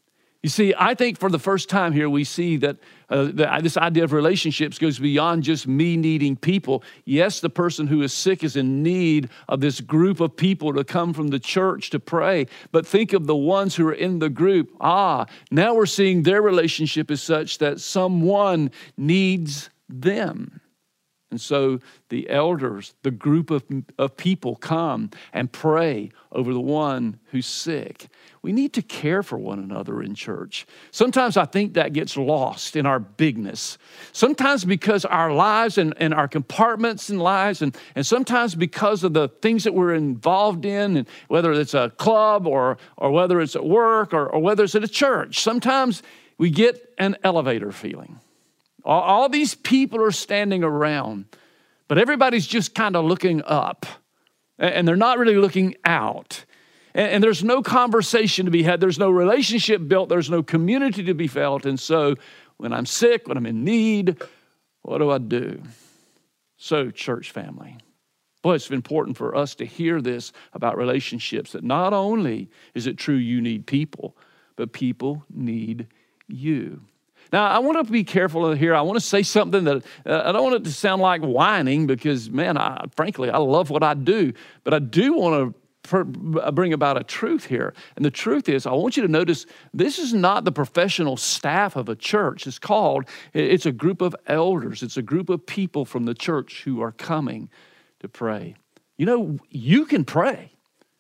You 0.43 0.49
see, 0.49 0.75
I 0.77 0.95
think 0.95 1.21
for 1.21 1.31
the 1.31 1.39
first 1.39 1.69
time 1.69 1.93
here, 1.93 2.11
we 2.11 2.25
see 2.25 2.57
that 2.57 2.77
uh, 3.09 3.27
this 3.61 3.77
idea 3.77 4.03
of 4.03 4.13
relationships 4.13 4.77
goes 4.77 4.99
beyond 4.99 5.45
just 5.45 5.69
me 5.69 5.97
needing 5.97 6.35
people. 6.35 6.83
Yes, 7.05 7.39
the 7.39 7.49
person 7.49 7.87
who 7.87 8.03
is 8.03 8.13
sick 8.13 8.43
is 8.43 8.57
in 8.57 8.83
need 8.83 9.31
of 9.49 9.61
this 9.61 9.81
group 9.81 10.19
of 10.19 10.37
people 10.37 10.73
to 10.75 10.83
come 10.83 11.13
from 11.13 11.29
the 11.29 11.39
church 11.39 11.91
to 11.91 12.01
pray, 12.01 12.49
but 12.73 12.85
think 12.85 13.13
of 13.13 13.29
the 13.29 13.37
ones 13.37 13.77
who 13.77 13.87
are 13.87 13.93
in 13.93 14.19
the 14.19 14.31
group. 14.31 14.71
Ah, 14.81 15.27
now 15.53 15.75
we're 15.75 15.87
seeing 15.87 16.25
their 16.25 16.43
relationship 16.43 17.13
is 17.13 17.23
such 17.23 17.59
that 17.59 17.79
someone 17.79 18.73
needs 18.97 19.71
them. 19.89 20.62
And 21.33 21.41
so 21.41 21.81
the 22.11 22.29
elders, 22.29 22.95
the 23.03 23.11
group 23.11 23.51
of, 23.51 23.65
of 23.99 24.17
people 24.19 24.55
come 24.55 25.11
and 25.33 25.51
pray 25.51 26.11
over 26.31 26.53
the 26.53 26.61
one 26.61 27.19
who's 27.31 27.47
sick. 27.47 28.09
We 28.43 28.53
need 28.53 28.75
to 28.75 28.83
care 28.83 29.23
for 29.23 29.39
one 29.39 29.59
another 29.59 30.03
in 30.03 30.15
church. 30.15 30.67
Sometimes 30.91 31.39
I 31.39 31.47
think 31.47 31.73
that 31.73 31.95
gets 31.95 32.19
lost 32.19 32.77
in 32.77 32.85
our 32.85 32.99
bigness. 32.99 33.79
Sometimes 34.13 34.67
because 34.67 35.07
our 35.07 35.33
lives 35.33 35.79
and, 35.79 35.95
and 35.97 36.13
our 36.13 36.29
compartments 36.29 37.09
in 37.09 37.19
lives, 37.19 37.63
and, 37.63 37.75
and 37.95 38.07
sometimes 38.07 38.55
because 38.55 39.03
of 39.03 39.15
the 39.15 39.29
things 39.29 39.65
that 39.65 39.73
we're 39.73 39.95
involved 39.95 40.67
in, 40.67 40.99
and 40.99 41.09
whether 41.29 41.53
it's 41.53 41.73
a 41.73 41.91
club 41.97 42.47
or, 42.47 42.77
or 42.99 43.11
whether 43.11 43.41
it's 43.41 43.57
at 43.57 43.65
work 43.65 44.13
or, 44.13 44.29
or 44.29 44.41
whether 44.41 44.65
it's 44.65 44.75
at 44.75 44.85
a 44.85 44.89
church, 44.89 45.41
sometimes 45.41 46.03
we 46.37 46.51
get 46.51 46.93
an 46.99 47.17
elevator 47.25 47.73
feeling. 47.73 48.21
All, 48.85 49.01
all 49.01 49.29
these 49.29 49.55
people 49.55 50.03
are 50.03 50.11
standing 50.11 50.65
around, 50.65 51.27
but 51.89 51.99
everybody's 51.99 52.47
just 52.47 52.75
kind 52.75 52.97
of 52.97 53.05
looking 53.05 53.43
up 53.45 53.87
and 54.59 54.87
they're 54.87 54.97
not 54.97 55.19
really 55.19 55.37
looking 55.37 55.75
out. 55.85 56.45
And, 56.95 57.25
there's 57.25 57.43
no 57.43 57.63
conversation 57.63 58.45
to 58.45 58.51
be 58.51 58.63
had, 58.63 58.81
there's 58.81 58.99
no 58.99 59.11
relationship 59.11 59.87
built, 59.89 60.09
there's 60.09 60.31
no 60.31 60.43
community 60.43 61.05
to 61.05 61.15
be 61.15 61.27
felt. 61.27 61.65
And 61.65 61.81
so 61.81 62.17
when 62.59 62.73
I'm 62.73 62.87
sick, 62.87 63.27
when 63.27 63.37
I'm 63.37 63.47
in 63.47 63.65
need, 63.65 64.19
what 64.83 64.99
do 64.99 65.11
I 65.11 65.19
do? 65.19 65.63
So, 66.59 66.91
church 66.91 67.31
family, 67.31 67.79
boy, 68.43 68.55
it's 68.55 68.71
important 68.71 69.17
for 69.17 69.35
us 69.35 69.55
to 69.57 69.65
hear 69.65 70.01
this 70.01 70.33
about 70.53 70.77
relationships 70.77 71.53
that 71.53 71.65
not 71.65 71.93
only 71.93 72.51
is 72.75 72.87
it 72.87 72.99
true 72.99 73.17
you 73.17 73.41
need 73.41 73.67
people, 73.67 74.17
but 74.57 74.73
people 74.73 75.25
need 75.31 75.89
you. 76.29 76.83
Now, 77.33 77.47
I 77.47 77.61
want 77.61 77.85
to 77.85 77.91
be 77.91 78.05
careful 78.05 78.53
here. 78.53 78.75
I 78.75 78.83
want 78.83 79.01
to 79.01 79.05
say 79.05 79.23
something 79.23 79.65
that 79.65 79.83
uh, 80.05 80.23
I 80.25 80.33
don't 80.33 80.43
want 80.43 80.57
it 80.57 80.65
to 80.65 80.73
sound 80.73 81.01
like 81.01 81.23
whining 81.23 81.87
because, 81.87 82.31
man, 82.31 82.59
I, 82.59 82.85
frankly, 82.95 83.31
I 83.31 83.39
love 83.39 83.71
what 83.71 83.83
I 83.83 83.95
do. 83.95 84.35
But 84.65 84.75
I 84.75 84.79
do 84.79 85.15
want 85.15 85.55
to 85.55 85.63
uh, 85.91 86.51
bring 86.53 86.75
about 86.75 87.01
a 87.01 87.05
truth 87.05 87.47
here. 87.47 87.73
And 87.97 88.05
the 88.05 88.11
truth 88.11 88.51
is, 88.51 88.67
I 88.67 88.73
want 88.73 88.99
you 88.99 89.03
to 89.03 89.09
notice 89.09 89.47
this 89.73 89.99
is 89.99 90.13
not 90.13 90.45
the 90.45 90.53
professional 90.53 91.17
staff 91.17 91.75
of 91.75 91.89
a 91.89 91.97
church. 91.97 92.47
It's 92.47 92.59
called, 92.59 93.07
it's 93.33 93.67
a 93.67 93.73
group 93.73 94.03
of 94.03 94.15
elders, 94.27 94.83
it's 94.83 94.99
a 94.99 95.03
group 95.03 95.31
of 95.31 95.45
people 95.47 95.87
from 95.87 96.05
the 96.05 96.15
church 96.15 96.63
who 96.65 96.83
are 96.83 96.93
coming 96.93 97.49
to 98.01 98.09
pray. 98.09 98.57
You 98.99 99.07
know, 99.07 99.39
you 99.49 99.87
can 99.87 100.05
pray. 100.05 100.53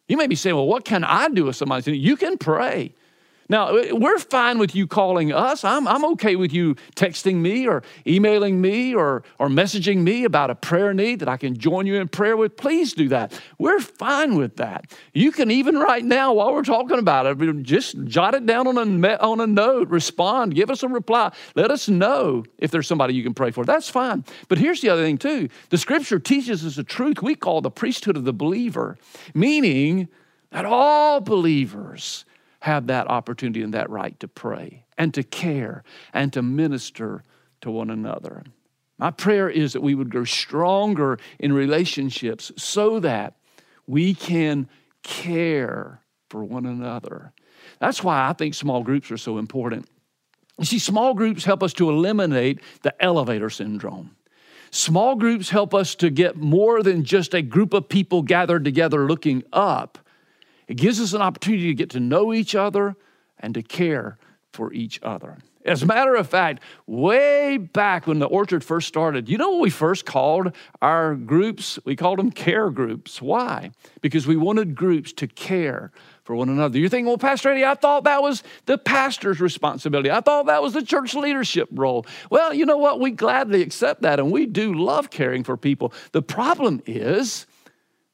You 0.08 0.16
may 0.16 0.26
be 0.26 0.34
saying, 0.34 0.56
well, 0.56 0.66
what 0.66 0.84
can 0.84 1.04
I 1.04 1.28
do 1.28 1.44
with 1.44 1.56
somebody? 1.56 1.96
You 1.96 2.16
can 2.16 2.38
pray. 2.38 2.94
Now, 3.52 3.76
uh, 3.76 3.88
we're 3.92 4.18
fine 4.18 4.56
with 4.56 4.74
you 4.74 4.86
calling 4.86 5.30
us. 5.30 5.62
I'm, 5.62 5.86
I'm 5.86 6.06
okay 6.12 6.36
with 6.36 6.54
you 6.54 6.74
texting 6.96 7.34
me 7.34 7.68
or 7.68 7.82
emailing 8.06 8.62
me 8.62 8.94
or, 8.94 9.24
or 9.38 9.48
messaging 9.48 9.98
me 9.98 10.24
about 10.24 10.48
a 10.48 10.54
prayer 10.54 10.94
need 10.94 11.20
that 11.20 11.28
I 11.28 11.36
can 11.36 11.58
join 11.58 11.86
you 11.86 11.96
in 11.96 12.08
prayer 12.08 12.34
with. 12.34 12.56
Please 12.56 12.94
do 12.94 13.10
that. 13.10 13.38
We're 13.58 13.80
fine 13.80 14.36
with 14.36 14.56
that. 14.56 14.90
You 15.12 15.32
can 15.32 15.50
even 15.50 15.76
right 15.76 16.02
now, 16.02 16.32
while 16.32 16.54
we're 16.54 16.62
talking 16.62 16.98
about 16.98 17.26
it, 17.26 17.62
just 17.62 18.02
jot 18.04 18.34
it 18.34 18.46
down 18.46 18.66
on 18.66 18.78
a, 19.04 19.16
on 19.18 19.40
a 19.40 19.46
note, 19.46 19.90
respond, 19.90 20.54
give 20.54 20.70
us 20.70 20.82
a 20.82 20.88
reply. 20.88 21.30
Let 21.54 21.70
us 21.70 21.90
know 21.90 22.44
if 22.56 22.70
there's 22.70 22.88
somebody 22.88 23.12
you 23.12 23.22
can 23.22 23.34
pray 23.34 23.50
for. 23.50 23.66
That's 23.66 23.90
fine. 23.90 24.24
But 24.48 24.56
here's 24.56 24.80
the 24.80 24.88
other 24.88 25.02
thing, 25.02 25.18
too 25.18 25.50
the 25.68 25.76
scripture 25.76 26.18
teaches 26.18 26.64
us 26.64 26.78
a 26.78 26.84
truth 26.84 27.20
we 27.20 27.34
call 27.34 27.60
the 27.60 27.70
priesthood 27.70 28.16
of 28.16 28.24
the 28.24 28.32
believer, 28.32 28.96
meaning 29.34 30.08
that 30.52 30.64
all 30.64 31.20
believers 31.20 32.24
have 32.62 32.86
that 32.86 33.08
opportunity 33.08 33.60
and 33.60 33.74
that 33.74 33.90
right 33.90 34.18
to 34.20 34.28
pray 34.28 34.84
and 34.96 35.12
to 35.12 35.24
care 35.24 35.82
and 36.14 36.32
to 36.32 36.40
minister 36.40 37.24
to 37.60 37.72
one 37.72 37.90
another. 37.90 38.44
My 38.98 39.10
prayer 39.10 39.50
is 39.50 39.72
that 39.72 39.82
we 39.82 39.96
would 39.96 40.10
grow 40.10 40.22
stronger 40.22 41.18
in 41.40 41.52
relationships 41.52 42.52
so 42.56 43.00
that 43.00 43.34
we 43.88 44.14
can 44.14 44.68
care 45.02 46.00
for 46.30 46.44
one 46.44 46.64
another. 46.64 47.32
That's 47.80 48.04
why 48.04 48.28
I 48.28 48.32
think 48.32 48.54
small 48.54 48.84
groups 48.84 49.10
are 49.10 49.16
so 49.16 49.38
important. 49.38 49.88
You 50.56 50.64
see, 50.64 50.78
small 50.78 51.14
groups 51.14 51.44
help 51.44 51.64
us 51.64 51.72
to 51.74 51.90
eliminate 51.90 52.60
the 52.82 52.94
elevator 53.02 53.50
syndrome. 53.50 54.14
Small 54.70 55.16
groups 55.16 55.50
help 55.50 55.74
us 55.74 55.96
to 55.96 56.10
get 56.10 56.36
more 56.36 56.84
than 56.84 57.02
just 57.02 57.34
a 57.34 57.42
group 57.42 57.74
of 57.74 57.88
people 57.88 58.22
gathered 58.22 58.64
together 58.64 59.08
looking 59.08 59.42
up 59.52 59.98
it 60.68 60.74
gives 60.74 61.00
us 61.00 61.12
an 61.12 61.22
opportunity 61.22 61.68
to 61.68 61.74
get 61.74 61.90
to 61.90 62.00
know 62.00 62.32
each 62.32 62.54
other 62.54 62.96
and 63.38 63.54
to 63.54 63.62
care 63.62 64.18
for 64.52 64.72
each 64.72 65.00
other. 65.02 65.38
As 65.64 65.82
a 65.82 65.86
matter 65.86 66.16
of 66.16 66.28
fact, 66.28 66.60
way 66.86 67.56
back 67.56 68.08
when 68.08 68.18
the 68.18 68.26
orchard 68.26 68.64
first 68.64 68.88
started, 68.88 69.28
you 69.28 69.38
know 69.38 69.50
what 69.50 69.60
we 69.60 69.70
first 69.70 70.04
called 70.04 70.52
our 70.80 71.14
groups? 71.14 71.78
We 71.84 71.94
called 71.94 72.18
them 72.18 72.32
care 72.32 72.68
groups. 72.70 73.22
Why? 73.22 73.70
Because 74.00 74.26
we 74.26 74.36
wanted 74.36 74.74
groups 74.74 75.12
to 75.14 75.28
care 75.28 75.92
for 76.24 76.34
one 76.34 76.48
another. 76.48 76.78
You're 76.78 76.88
thinking, 76.88 77.06
well, 77.06 77.18
Pastor 77.18 77.50
Eddie, 77.50 77.64
I 77.64 77.74
thought 77.74 78.04
that 78.04 78.22
was 78.22 78.42
the 78.66 78.76
pastor's 78.76 79.40
responsibility. 79.40 80.10
I 80.10 80.20
thought 80.20 80.46
that 80.46 80.62
was 80.62 80.72
the 80.72 80.82
church 80.82 81.14
leadership 81.14 81.68
role. 81.70 82.06
Well, 82.28 82.52
you 82.52 82.66
know 82.66 82.78
what? 82.78 82.98
We 82.98 83.12
gladly 83.12 83.62
accept 83.62 84.02
that, 84.02 84.18
and 84.18 84.32
we 84.32 84.46
do 84.46 84.74
love 84.74 85.10
caring 85.10 85.44
for 85.44 85.56
people. 85.56 85.92
The 86.10 86.22
problem 86.22 86.82
is, 86.86 87.46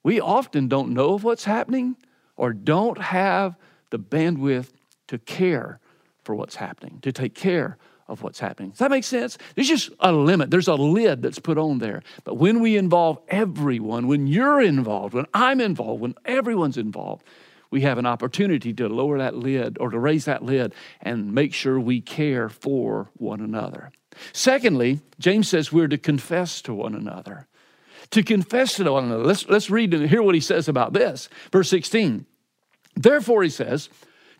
we 0.03 0.21
often 0.21 0.69
don't 0.69 0.91
know 0.91 1.15
of 1.15 1.25
what's 1.25 1.45
happening 1.45 1.97
or 2.39 2.55
don't 2.55 2.99
have 2.99 3.57
the 3.91 3.99
bandwidth 3.99 4.71
to 5.09 5.19
care 5.19 5.81
for 6.23 6.35
what's 6.35 6.57
happening, 6.57 7.01
to 7.03 7.13
take 7.13 7.35
care 7.35 7.77
of 8.07 8.23
what's 8.23 8.41
happening. 8.41 8.71
Does 8.71 8.79
that 8.79 8.91
make 8.91 9.05
sense? 9.05 9.37
There's 9.55 9.69
just 9.69 9.91
a 10.01 10.13
limit, 10.13 10.51
there's 10.51 10.69
a 10.69 10.75
lid 10.75 11.21
that's 11.21 11.39
put 11.39 11.59
on 11.59 11.79
there. 11.79 12.03
But 12.25 12.37
when 12.37 12.61
we 12.61 12.77
involve 12.77 13.19
everyone, 13.29 14.07
when 14.07 14.27
you're 14.27 14.63
involved, 14.63 15.13
when 15.13 15.27
I'm 15.35 15.61
involved, 15.61 16.01
when 16.01 16.15
everyone's 16.25 16.79
involved, 16.79 17.25
we 17.71 17.83
have 17.83 17.99
an 17.99 18.07
opportunity 18.07 18.73
to 18.73 18.89
lower 18.89 19.19
that 19.19 19.37
lid 19.37 19.77
or 19.79 19.91
to 19.91 19.99
raise 19.99 20.25
that 20.25 20.43
lid 20.43 20.75
and 21.03 21.35
make 21.35 21.53
sure 21.53 21.79
we 21.79 22.01
care 22.01 22.49
for 22.49 23.11
one 23.15 23.41
another. 23.41 23.91
Secondly, 24.33 25.01
James 25.19 25.49
says 25.49 25.73
we're 25.73 25.89
to 25.89 25.99
confess 25.99 26.63
to 26.63 26.73
one 26.73 26.95
another 26.95 27.48
to 28.11 28.23
confess 28.23 28.77
to 28.77 28.93
one 28.93 29.05
another. 29.05 29.25
Let's, 29.25 29.49
let's 29.49 29.71
read 29.71 29.95
and 29.95 30.09
hear 30.09 30.23
what 30.23 30.35
he 30.35 30.41
says 30.41 30.69
about 30.69 30.93
this. 30.93 31.29
Verse 31.53 31.69
16. 31.69 32.27
Therefore, 32.97 33.43
he 33.43 33.51
says, 33.51 33.89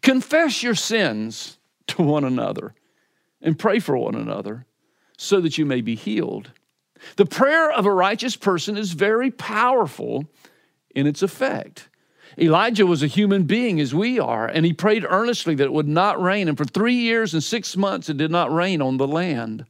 confess 0.03 0.63
your 0.63 0.75
sins 0.75 1.59
to 1.89 2.03
one 2.03 2.25
another 2.25 2.75
and 3.41 3.59
pray 3.59 3.79
for 3.79 3.97
one 3.97 4.15
another 4.15 4.67
so 5.17 5.41
that 5.41 5.59
you 5.59 5.67
may 5.67 5.81
be 5.81 5.95
healed. 5.95 6.53
The 7.17 7.27
prayer 7.27 7.71
of 7.71 7.87
a 7.87 7.93
righteous 7.93 8.37
person 8.37 8.77
is 8.77 8.93
very 8.93 9.31
powerful 9.31 10.25
in 10.95 11.07
its 11.07 11.23
effect. 11.23 11.89
Elijah 12.37 12.87
was 12.87 13.03
a 13.03 13.09
human 13.09 13.45
being 13.45 13.81
as 13.81 13.95
we 13.95 14.19
are, 14.19 14.47
and 14.47 14.65
he 14.65 14.73
prayed 14.73 15.05
earnestly 15.09 15.55
that 15.57 15.65
it 15.65 15.73
would 15.73 15.89
not 15.89 16.21
rain. 16.21 16.49
And 16.49 16.57
for 16.57 16.65
three 16.65 16.95
years 16.95 17.35
and 17.35 17.43
six 17.43 17.77
months, 17.77 18.09
it 18.09 18.17
did 18.17 18.31
not 18.31 18.53
rain 18.53 18.81
on 18.81 18.97
the 18.97 19.07
land. 19.07 19.65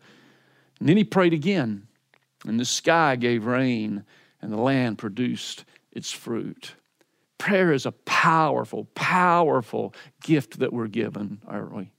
And 0.79 0.89
then 0.89 0.97
he 0.97 1.05
prayed 1.05 1.33
again, 1.33 1.88
and 2.47 2.59
the 2.59 2.65
sky 2.65 3.17
gave 3.17 3.47
rain, 3.47 4.05
and 4.41 4.53
the 4.53 4.57
land 4.57 4.99
produced 4.99 5.65
its 5.93 6.13
fruit. 6.13 6.75
Prayer 7.39 7.73
is 7.73 7.87
a 7.87 7.93
powerful, 7.93 8.87
powerful 8.95 9.95
gift 10.23 10.59
that 10.59 10.73
we're 10.73 10.89
given, 10.89 11.41
aren't 11.47 11.75
we? 11.75 11.91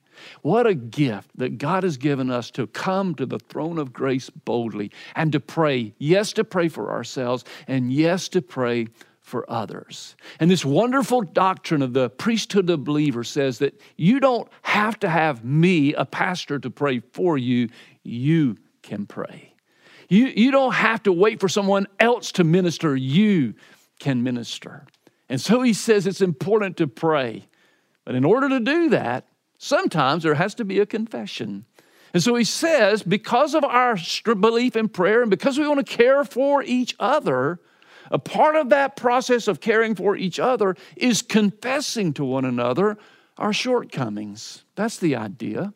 What 0.41 0.67
a 0.67 0.75
gift 0.75 1.31
that 1.38 1.58
God 1.58 1.84
has 1.84 1.98
given 1.98 2.29
us 2.29 2.51
to 2.51 2.67
come 2.67 3.15
to 3.15 3.25
the 3.25 3.39
throne 3.39 3.77
of 3.77 3.93
grace 3.93 4.29
boldly 4.29 4.91
and 5.15 5.31
to 5.31 5.39
pray. 5.39 5.93
Yes, 5.98 6.34
to 6.34 6.43
pray 6.43 6.67
for 6.67 6.91
ourselves, 6.91 7.46
and 7.67 7.91
yes, 7.91 8.27
to 8.29 8.41
pray 8.41 8.88
for 9.22 9.50
others. 9.50 10.15
And 10.39 10.50
this 10.50 10.65
wonderful 10.65 11.22
doctrine 11.22 11.81
of 11.81 11.93
the 11.93 12.10
priesthood 12.10 12.69
of 12.69 12.84
believers 12.84 13.29
says 13.29 13.60
that 13.60 13.79
you 13.96 14.19
don't 14.19 14.50
have 14.63 15.00
to 15.00 15.10
have 15.10 15.46
me, 15.46 15.93
a 15.93 16.05
pastor, 16.05 16.60
to 16.60 16.69
pray 16.69 17.00
for 17.00 17.38
you. 17.38 17.69
You 18.03 18.58
can 18.81 19.05
pray. 19.05 19.53
You, 20.10 20.25
you 20.25 20.51
don't 20.51 20.74
have 20.74 21.04
to 21.04 21.13
wait 21.13 21.39
for 21.39 21.48
someone 21.48 21.88
else 22.00 22.32
to 22.34 22.44
minister. 22.44 22.96
You 22.96 23.54
can 24.00 24.24
minister. 24.24 24.86
And 25.30 25.39
so 25.39 25.62
he 25.62 25.74
says 25.74 26.08
it's 26.08 26.22
important 26.22 26.78
to 26.78 26.88
pray. 26.88 27.48
But 28.04 28.16
in 28.16 28.25
order 28.25 28.50
to 28.50 28.60
do 28.60 28.89
that, 28.89 29.28
sometimes 29.60 30.24
there 30.24 30.34
has 30.34 30.56
to 30.56 30.66
be 30.66 30.80
a 30.80 30.86
confession. 30.86 31.66
And 32.13 32.24
so 32.24 32.34
he 32.34 32.44
says, 32.44 33.04
because 33.04 33.54
of 33.54 33.63
our 33.63 33.96
belief 34.24 34.75
in 34.75 34.89
prayer 34.89 35.22
and 35.22 35.30
because 35.30 35.60
we 35.60 35.68
want 35.68 35.86
to 35.86 35.98
care 35.98 36.24
for 36.24 36.63
each 36.63 36.96
other, 37.00 37.60
a 38.10 38.18
part 38.18 38.56
of 38.56 38.70
that 38.70 38.96
process 38.96 39.48
of 39.48 39.62
caring 39.62 39.94
for 39.94 40.16
each 40.16 40.39
other 40.39 40.75
is 40.96 41.22
confessing 41.22 42.13
to 42.13 42.25
one 42.25 42.46
another 42.46 42.98
our 43.38 43.54
shortcomings. 43.54 44.63
That's 44.75 44.98
the 44.98 45.16
idea. 45.16 45.74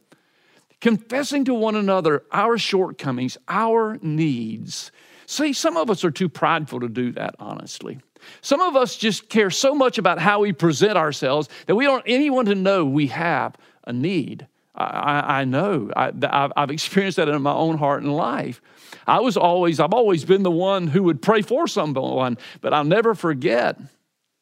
Confessing 0.84 1.46
to 1.46 1.54
one 1.54 1.78
another 1.78 2.24
our 2.34 2.58
shortcomings, 2.58 3.38
our 3.48 3.98
needs. 4.02 4.92
See, 5.26 5.54
some 5.54 5.78
of 5.78 5.90
us 5.90 6.04
are 6.04 6.12
too 6.12 6.28
prideful 6.28 6.82
to 6.82 6.90
do 6.90 7.14
that, 7.14 7.36
honestly. 7.40 8.02
Some 8.42 8.60
of 8.60 8.76
us 8.76 8.98
just 8.98 9.30
care 9.30 9.50
so 9.50 9.74
much 9.74 9.98
about 9.98 10.20
how 10.20 10.42
we 10.42 10.52
present 10.52 10.98
ourselves 10.98 11.48
that 11.68 11.76
we 11.76 11.86
don't 11.86 11.94
want 11.94 12.04
anyone 12.08 12.48
to 12.48 12.56
know 12.56 12.84
we 12.84 13.08
have 13.08 13.56
a 13.86 13.94
need. 13.94 14.46
I, 14.76 15.40
I 15.40 15.46
know. 15.46 15.90
I, 15.96 16.12
have 16.58 16.70
experienced 16.70 17.16
that 17.16 17.30
in 17.30 17.42
my 17.42 17.54
own 17.54 17.78
heart 17.78 18.04
and 18.04 18.14
life. 18.14 18.62
I 19.08 19.22
was 19.22 19.38
always, 19.38 19.80
I've 19.80 19.94
always 19.94 20.26
been 20.26 20.44
the 20.44 20.52
one 20.52 20.88
who 20.88 21.04
would 21.04 21.22
pray 21.22 21.44
for 21.44 21.66
someone, 21.66 22.38
but 22.60 22.74
I'll 22.74 22.84
never 22.84 23.16
forget 23.16 23.80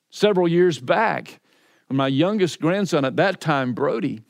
several 0.10 0.48
years 0.48 0.80
back 0.80 1.40
when 1.86 1.98
my 1.98 2.08
youngest 2.08 2.60
grandson 2.60 3.06
at 3.06 3.18
that 3.18 3.40
time, 3.40 3.76
Brody, 3.76 4.24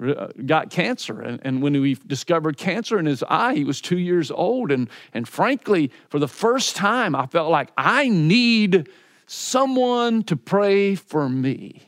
Uh, 0.00 0.28
got 0.44 0.70
cancer. 0.70 1.20
And, 1.20 1.40
and 1.42 1.62
when 1.62 1.72
we 1.80 1.94
discovered 1.94 2.56
cancer 2.56 2.98
in 2.98 3.06
his 3.06 3.24
eye, 3.28 3.54
he 3.54 3.64
was 3.64 3.80
two 3.80 3.98
years 3.98 4.30
old. 4.30 4.70
And, 4.70 4.88
and 5.14 5.26
frankly, 5.26 5.90
for 6.10 6.18
the 6.18 6.28
first 6.28 6.76
time, 6.76 7.14
I 7.14 7.26
felt 7.26 7.50
like 7.50 7.70
I 7.76 8.08
need 8.08 8.88
someone 9.26 10.22
to 10.24 10.36
pray 10.36 10.94
for 10.94 11.28
me, 11.28 11.82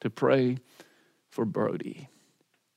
to 0.00 0.10
pray 0.10 0.58
for 1.30 1.44
Brody. 1.44 2.08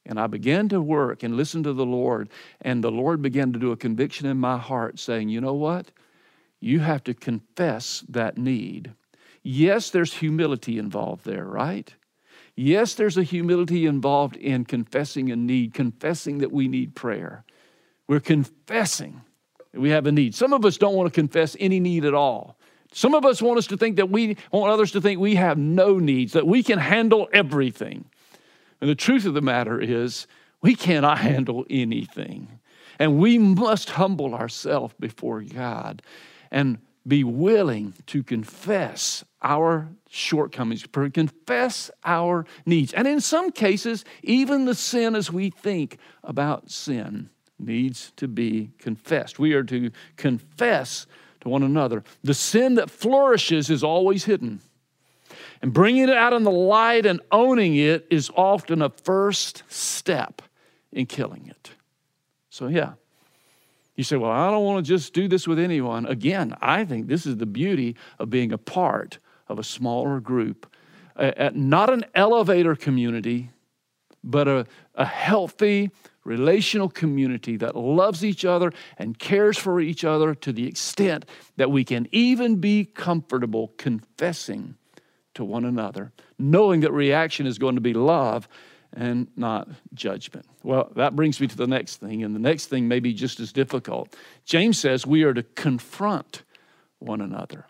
And 0.05 0.19
I 0.19 0.27
began 0.27 0.67
to 0.69 0.81
work 0.81 1.23
and 1.23 1.37
listen 1.37 1.63
to 1.63 1.73
the 1.73 1.85
Lord, 1.85 2.29
and 2.61 2.83
the 2.83 2.91
Lord 2.91 3.21
began 3.21 3.53
to 3.53 3.59
do 3.59 3.71
a 3.71 3.77
conviction 3.77 4.27
in 4.27 4.37
my 4.37 4.57
heart 4.57 4.99
saying, 4.99 5.29
You 5.29 5.41
know 5.41 5.53
what? 5.53 5.91
You 6.59 6.79
have 6.79 7.03
to 7.05 7.13
confess 7.13 8.03
that 8.09 8.37
need. 8.37 8.93
Yes, 9.43 9.89
there's 9.89 10.13
humility 10.13 10.77
involved 10.77 11.25
there, 11.25 11.45
right? 11.45 11.93
Yes, 12.55 12.93
there's 12.93 13.17
a 13.17 13.23
humility 13.23 13.85
involved 13.85 14.35
in 14.35 14.65
confessing 14.65 15.31
a 15.31 15.35
need, 15.35 15.73
confessing 15.73 16.39
that 16.39 16.51
we 16.51 16.67
need 16.67 16.95
prayer. 16.95 17.43
We're 18.07 18.19
confessing 18.19 19.21
that 19.71 19.79
we 19.79 19.89
have 19.89 20.05
a 20.05 20.11
need. 20.11 20.35
Some 20.35 20.53
of 20.53 20.65
us 20.65 20.77
don't 20.77 20.95
want 20.95 21.11
to 21.11 21.19
confess 21.19 21.55
any 21.59 21.79
need 21.79 22.05
at 22.05 22.13
all. 22.13 22.57
Some 22.93 23.13
of 23.13 23.25
us 23.25 23.41
want 23.41 23.57
us 23.57 23.67
to 23.67 23.77
think 23.77 23.95
that 23.95 24.09
we 24.09 24.35
want 24.51 24.71
others 24.71 24.91
to 24.91 25.01
think 25.01 25.19
we 25.19 25.35
have 25.35 25.57
no 25.57 25.97
needs, 25.97 26.33
that 26.33 26.45
we 26.45 26.61
can 26.61 26.77
handle 26.77 27.29
everything. 27.31 28.05
And 28.81 28.89
the 28.89 28.95
truth 28.95 29.25
of 29.25 29.33
the 29.33 29.41
matter 29.41 29.79
is, 29.79 30.27
we 30.61 30.75
cannot 30.75 31.19
handle 31.19 31.65
anything. 31.69 32.59
And 32.99 33.17
we 33.17 33.37
must 33.37 33.91
humble 33.91 34.35
ourselves 34.35 34.93
before 34.99 35.41
God 35.41 36.01
and 36.51 36.79
be 37.07 37.23
willing 37.23 37.93
to 38.07 38.23
confess 38.23 39.23
our 39.41 39.89
shortcomings, 40.09 40.85
confess 41.13 41.89
our 42.03 42.45
needs. 42.65 42.93
And 42.93 43.07
in 43.07 43.21
some 43.21 43.51
cases, 43.51 44.05
even 44.23 44.65
the 44.65 44.75
sin 44.75 45.15
as 45.15 45.31
we 45.31 45.49
think 45.49 45.97
about 46.23 46.69
sin 46.69 47.29
needs 47.57 48.11
to 48.17 48.27
be 48.27 48.71
confessed. 48.79 49.39
We 49.39 49.53
are 49.53 49.63
to 49.63 49.91
confess 50.17 51.07
to 51.41 51.49
one 51.49 51.63
another. 51.63 52.03
The 52.23 52.33
sin 52.33 52.75
that 52.75 52.89
flourishes 52.89 53.69
is 53.69 53.83
always 53.83 54.25
hidden. 54.25 54.61
And 55.61 55.73
bringing 55.73 56.09
it 56.09 56.17
out 56.17 56.33
in 56.33 56.43
the 56.43 56.51
light 56.51 57.05
and 57.05 57.21
owning 57.31 57.75
it 57.75 58.07
is 58.09 58.29
often 58.35 58.81
a 58.81 58.89
first 58.89 59.63
step 59.67 60.41
in 60.91 61.05
killing 61.05 61.47
it. 61.47 61.71
So, 62.49 62.67
yeah. 62.67 62.93
You 63.95 64.03
say, 64.03 64.17
well, 64.17 64.31
I 64.31 64.49
don't 64.49 64.65
want 64.65 64.85
to 64.85 64.91
just 64.91 65.13
do 65.13 65.27
this 65.27 65.47
with 65.47 65.59
anyone. 65.59 66.05
Again, 66.05 66.55
I 66.61 66.85
think 66.85 67.07
this 67.07 67.25
is 67.25 67.37
the 67.37 67.45
beauty 67.45 67.95
of 68.19 68.29
being 68.29 68.51
a 68.51 68.57
part 68.57 69.19
of 69.51 69.59
a 69.59 69.63
smaller 69.63 70.19
group, 70.19 70.73
not 71.53 71.91
an 71.91 72.05
elevator 72.15 72.75
community, 72.75 73.49
but 74.23 74.47
a, 74.47 74.65
a 74.95 75.05
healthy, 75.05 75.91
relational 76.23 76.89
community 76.89 77.57
that 77.57 77.75
loves 77.75 78.23
each 78.23 78.45
other 78.45 78.71
and 78.97 79.17
cares 79.17 79.57
for 79.57 79.81
each 79.81 80.03
other 80.03 80.35
to 80.35 80.53
the 80.53 80.67
extent 80.67 81.25
that 81.57 81.71
we 81.71 81.83
can 81.83 82.07
even 82.11 82.57
be 82.57 82.85
comfortable 82.85 83.73
confessing 83.77 84.75
to 85.33 85.43
one 85.43 85.65
another, 85.65 86.11
knowing 86.37 86.81
that 86.81 86.91
reaction 86.91 87.47
is 87.47 87.57
going 87.57 87.75
to 87.75 87.81
be 87.81 87.93
love 87.93 88.47
and 88.93 89.27
not 89.35 89.69
judgment. 89.93 90.45
Well, 90.63 90.91
that 90.95 91.15
brings 91.15 91.39
me 91.39 91.47
to 91.47 91.57
the 91.57 91.67
next 91.67 91.97
thing, 91.97 92.23
and 92.23 92.35
the 92.35 92.39
next 92.39 92.67
thing 92.67 92.87
may 92.87 92.99
be 92.99 93.13
just 93.13 93.39
as 93.39 93.53
difficult. 93.53 94.15
James 94.45 94.77
says 94.77 95.05
we 95.07 95.23
are 95.23 95.33
to 95.33 95.43
confront 95.43 96.43
one 96.99 97.21
another. 97.21 97.65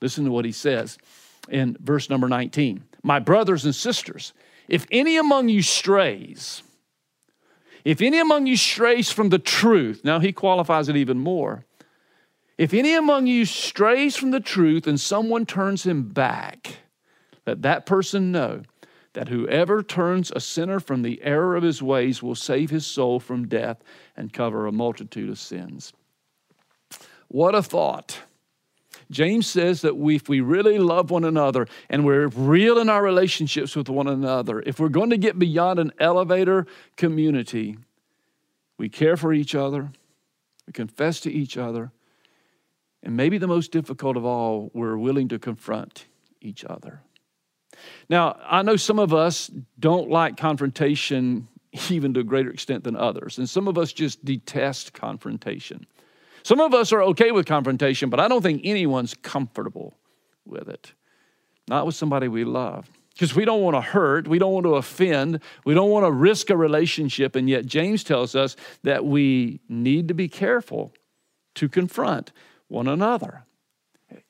Listen 0.00 0.24
to 0.24 0.30
what 0.30 0.44
he 0.44 0.52
says 0.52 0.98
in 1.48 1.76
verse 1.80 2.10
number 2.10 2.28
19 2.28 2.84
My 3.02 3.18
brothers 3.18 3.64
and 3.64 3.74
sisters, 3.74 4.32
if 4.68 4.86
any 4.90 5.16
among 5.16 5.48
you 5.48 5.62
strays, 5.62 6.62
if 7.84 8.02
any 8.02 8.18
among 8.18 8.46
you 8.46 8.56
strays 8.56 9.10
from 9.10 9.30
the 9.30 9.38
truth, 9.38 10.02
now 10.04 10.20
he 10.20 10.32
qualifies 10.32 10.88
it 10.88 10.96
even 10.96 11.18
more. 11.18 11.64
If 12.58 12.74
any 12.74 12.94
among 12.94 13.28
you 13.28 13.44
strays 13.44 14.16
from 14.16 14.32
the 14.32 14.40
truth 14.40 14.86
and 14.86 15.00
someone 15.00 15.46
turns 15.46 15.86
him 15.86 16.08
back, 16.08 16.78
let 17.46 17.62
that 17.62 17.86
person 17.86 18.32
know 18.32 18.62
that 19.14 19.28
whoever 19.28 19.82
turns 19.82 20.30
a 20.34 20.40
sinner 20.40 20.80
from 20.80 21.02
the 21.02 21.22
error 21.22 21.56
of 21.56 21.62
his 21.62 21.82
ways 21.82 22.22
will 22.22 22.34
save 22.34 22.70
his 22.70 22.84
soul 22.84 23.20
from 23.20 23.48
death 23.48 23.82
and 24.16 24.32
cover 24.32 24.66
a 24.66 24.72
multitude 24.72 25.30
of 25.30 25.38
sins. 25.38 25.92
What 27.28 27.54
a 27.54 27.62
thought. 27.62 28.18
James 29.10 29.46
says 29.46 29.80
that 29.82 29.96
we, 29.96 30.16
if 30.16 30.28
we 30.28 30.40
really 30.40 30.78
love 30.78 31.10
one 31.10 31.24
another 31.24 31.66
and 31.88 32.04
we're 32.04 32.28
real 32.28 32.78
in 32.78 32.88
our 32.88 33.02
relationships 33.02 33.74
with 33.74 33.88
one 33.88 34.06
another, 34.06 34.62
if 34.66 34.78
we're 34.78 34.88
going 34.88 35.10
to 35.10 35.16
get 35.16 35.38
beyond 35.38 35.78
an 35.78 35.92
elevator 35.98 36.66
community, 36.96 37.78
we 38.76 38.88
care 38.88 39.16
for 39.16 39.32
each 39.32 39.54
other, 39.54 39.90
we 40.66 40.72
confess 40.72 41.20
to 41.20 41.32
each 41.32 41.56
other, 41.56 41.90
and 43.02 43.16
maybe 43.16 43.38
the 43.38 43.46
most 43.46 43.72
difficult 43.72 44.16
of 44.16 44.24
all, 44.24 44.70
we're 44.74 44.98
willing 44.98 45.28
to 45.28 45.38
confront 45.38 46.06
each 46.40 46.64
other. 46.64 47.00
Now, 48.08 48.38
I 48.44 48.62
know 48.62 48.76
some 48.76 48.98
of 48.98 49.14
us 49.14 49.50
don't 49.78 50.10
like 50.10 50.36
confrontation 50.36 51.48
even 51.90 52.14
to 52.14 52.20
a 52.20 52.24
greater 52.24 52.50
extent 52.50 52.84
than 52.84 52.96
others, 52.96 53.38
and 53.38 53.48
some 53.48 53.68
of 53.68 53.78
us 53.78 53.92
just 53.92 54.24
detest 54.24 54.92
confrontation. 54.92 55.86
Some 56.42 56.60
of 56.60 56.74
us 56.74 56.92
are 56.92 57.02
okay 57.02 57.30
with 57.30 57.46
confrontation, 57.46 58.10
but 58.10 58.20
I 58.20 58.28
don't 58.28 58.42
think 58.42 58.62
anyone's 58.64 59.14
comfortable 59.14 59.98
with 60.44 60.68
it. 60.68 60.92
Not 61.68 61.86
with 61.86 61.94
somebody 61.94 62.28
we 62.28 62.44
love. 62.44 62.88
Because 63.12 63.34
we 63.34 63.44
don't 63.44 63.62
want 63.62 63.74
to 63.74 63.80
hurt, 63.80 64.28
we 64.28 64.38
don't 64.38 64.52
want 64.52 64.64
to 64.64 64.76
offend, 64.76 65.40
we 65.64 65.74
don't 65.74 65.90
want 65.90 66.06
to 66.06 66.12
risk 66.12 66.50
a 66.50 66.56
relationship, 66.56 67.34
and 67.34 67.48
yet 67.48 67.66
James 67.66 68.04
tells 68.04 68.36
us 68.36 68.54
that 68.84 69.04
we 69.04 69.60
need 69.68 70.06
to 70.06 70.14
be 70.14 70.28
careful 70.28 70.92
to 71.56 71.68
confront 71.68 72.30
one 72.68 72.86
another. 72.86 73.44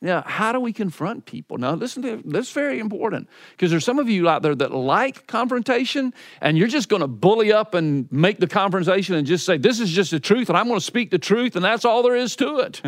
Now, 0.00 0.22
how 0.26 0.52
do 0.52 0.60
we 0.60 0.72
confront 0.72 1.24
people? 1.24 1.56
Now, 1.58 1.74
listen 1.74 2.02
to 2.02 2.22
this 2.24 2.50
very 2.50 2.80
important 2.80 3.28
because 3.52 3.70
there's 3.70 3.84
some 3.84 3.98
of 3.98 4.08
you 4.08 4.28
out 4.28 4.42
there 4.42 4.54
that 4.54 4.72
like 4.72 5.26
confrontation 5.26 6.12
and 6.40 6.58
you're 6.58 6.68
just 6.68 6.88
going 6.88 7.02
to 7.02 7.08
bully 7.08 7.52
up 7.52 7.74
and 7.74 8.10
make 8.10 8.38
the 8.38 8.48
confrontation 8.48 9.14
and 9.14 9.26
just 9.26 9.46
say, 9.46 9.56
This 9.56 9.78
is 9.78 9.90
just 9.90 10.10
the 10.10 10.20
truth 10.20 10.48
and 10.48 10.58
I'm 10.58 10.66
going 10.66 10.80
to 10.80 10.84
speak 10.84 11.10
the 11.10 11.18
truth 11.18 11.54
and 11.54 11.64
that's 11.64 11.84
all 11.84 12.02
there 12.02 12.16
is 12.16 12.34
to 12.36 12.58
it. 12.58 12.82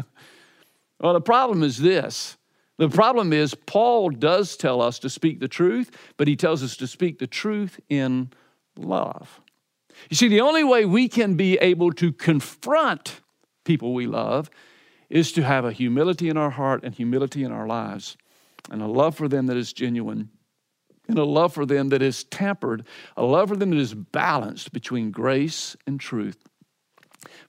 well, 1.00 1.12
the 1.12 1.20
problem 1.20 1.62
is 1.62 1.78
this 1.78 2.36
The 2.78 2.88
problem 2.88 3.32
is, 3.32 3.54
Paul 3.54 4.10
does 4.10 4.56
tell 4.56 4.82
us 4.82 4.98
to 5.00 5.10
speak 5.10 5.38
the 5.38 5.48
truth, 5.48 5.90
but 6.16 6.26
he 6.26 6.34
tells 6.34 6.62
us 6.62 6.76
to 6.78 6.88
speak 6.88 7.20
the 7.20 7.28
truth 7.28 7.78
in 7.88 8.30
love. 8.76 9.40
You 10.08 10.16
see, 10.16 10.28
the 10.28 10.40
only 10.40 10.64
way 10.64 10.86
we 10.86 11.08
can 11.08 11.34
be 11.34 11.56
able 11.58 11.92
to 11.94 12.12
confront 12.12 13.20
people 13.64 13.94
we 13.94 14.06
love 14.06 14.50
is 15.10 15.32
to 15.32 15.42
have 15.42 15.64
a 15.64 15.72
humility 15.72 16.28
in 16.28 16.36
our 16.36 16.50
heart 16.50 16.82
and 16.84 16.94
humility 16.94 17.44
in 17.44 17.52
our 17.52 17.66
lives, 17.66 18.16
and 18.70 18.80
a 18.80 18.86
love 18.86 19.16
for 19.16 19.28
them 19.28 19.46
that 19.46 19.56
is 19.56 19.72
genuine, 19.72 20.30
and 21.08 21.18
a 21.18 21.24
love 21.24 21.52
for 21.52 21.66
them 21.66 21.88
that 21.88 22.00
is 22.00 22.24
tempered, 22.24 22.86
a 23.16 23.24
love 23.24 23.48
for 23.48 23.56
them 23.56 23.70
that 23.70 23.78
is 23.78 23.94
balanced 23.94 24.72
between 24.72 25.10
grace 25.10 25.76
and 25.86 26.00
truth. 26.00 26.38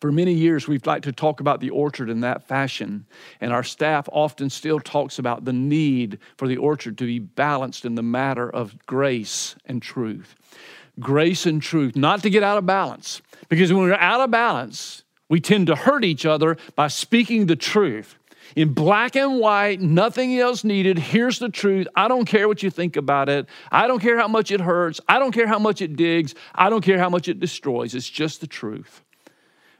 For 0.01 0.11
many 0.11 0.33
years, 0.33 0.67
we've 0.67 0.85
liked 0.85 1.05
to 1.05 1.11
talk 1.11 1.39
about 1.39 1.59
the 1.59 1.69
orchard 1.69 2.09
in 2.09 2.21
that 2.21 2.47
fashion, 2.47 3.05
and 3.39 3.53
our 3.53 3.63
staff 3.63 4.09
often 4.11 4.49
still 4.49 4.79
talks 4.79 5.19
about 5.19 5.45
the 5.45 5.53
need 5.53 6.17
for 6.37 6.47
the 6.47 6.57
orchard 6.57 6.97
to 6.97 7.05
be 7.05 7.19
balanced 7.19 7.85
in 7.85 7.95
the 7.95 8.03
matter 8.03 8.49
of 8.49 8.75
grace 8.85 9.55
and 9.65 9.81
truth. 9.81 10.35
Grace 10.99 11.45
and 11.45 11.61
truth, 11.61 11.95
not 11.95 12.21
to 12.23 12.29
get 12.29 12.43
out 12.43 12.57
of 12.57 12.65
balance, 12.65 13.21
because 13.47 13.71
when 13.71 13.83
we're 13.83 13.93
out 13.93 14.19
of 14.19 14.31
balance, 14.31 15.03
we 15.31 15.39
tend 15.39 15.67
to 15.67 15.75
hurt 15.75 16.03
each 16.03 16.25
other 16.25 16.57
by 16.75 16.89
speaking 16.89 17.45
the 17.45 17.55
truth. 17.55 18.17
In 18.53 18.73
black 18.73 19.15
and 19.15 19.39
white, 19.39 19.79
nothing 19.79 20.37
else 20.37 20.65
needed. 20.65 20.99
Here's 20.99 21.39
the 21.39 21.47
truth. 21.47 21.87
I 21.95 22.09
don't 22.09 22.25
care 22.25 22.49
what 22.49 22.61
you 22.61 22.69
think 22.69 22.97
about 22.97 23.29
it. 23.29 23.47
I 23.71 23.87
don't 23.87 24.01
care 24.01 24.19
how 24.19 24.27
much 24.27 24.51
it 24.51 24.59
hurts. 24.59 24.99
I 25.07 25.19
don't 25.19 25.31
care 25.31 25.47
how 25.47 25.57
much 25.57 25.81
it 25.81 25.95
digs. 25.95 26.35
I 26.53 26.69
don't 26.69 26.83
care 26.83 26.99
how 26.99 27.07
much 27.07 27.29
it 27.29 27.39
destroys. 27.39 27.95
It's 27.95 28.09
just 28.09 28.41
the 28.41 28.47
truth. 28.47 29.03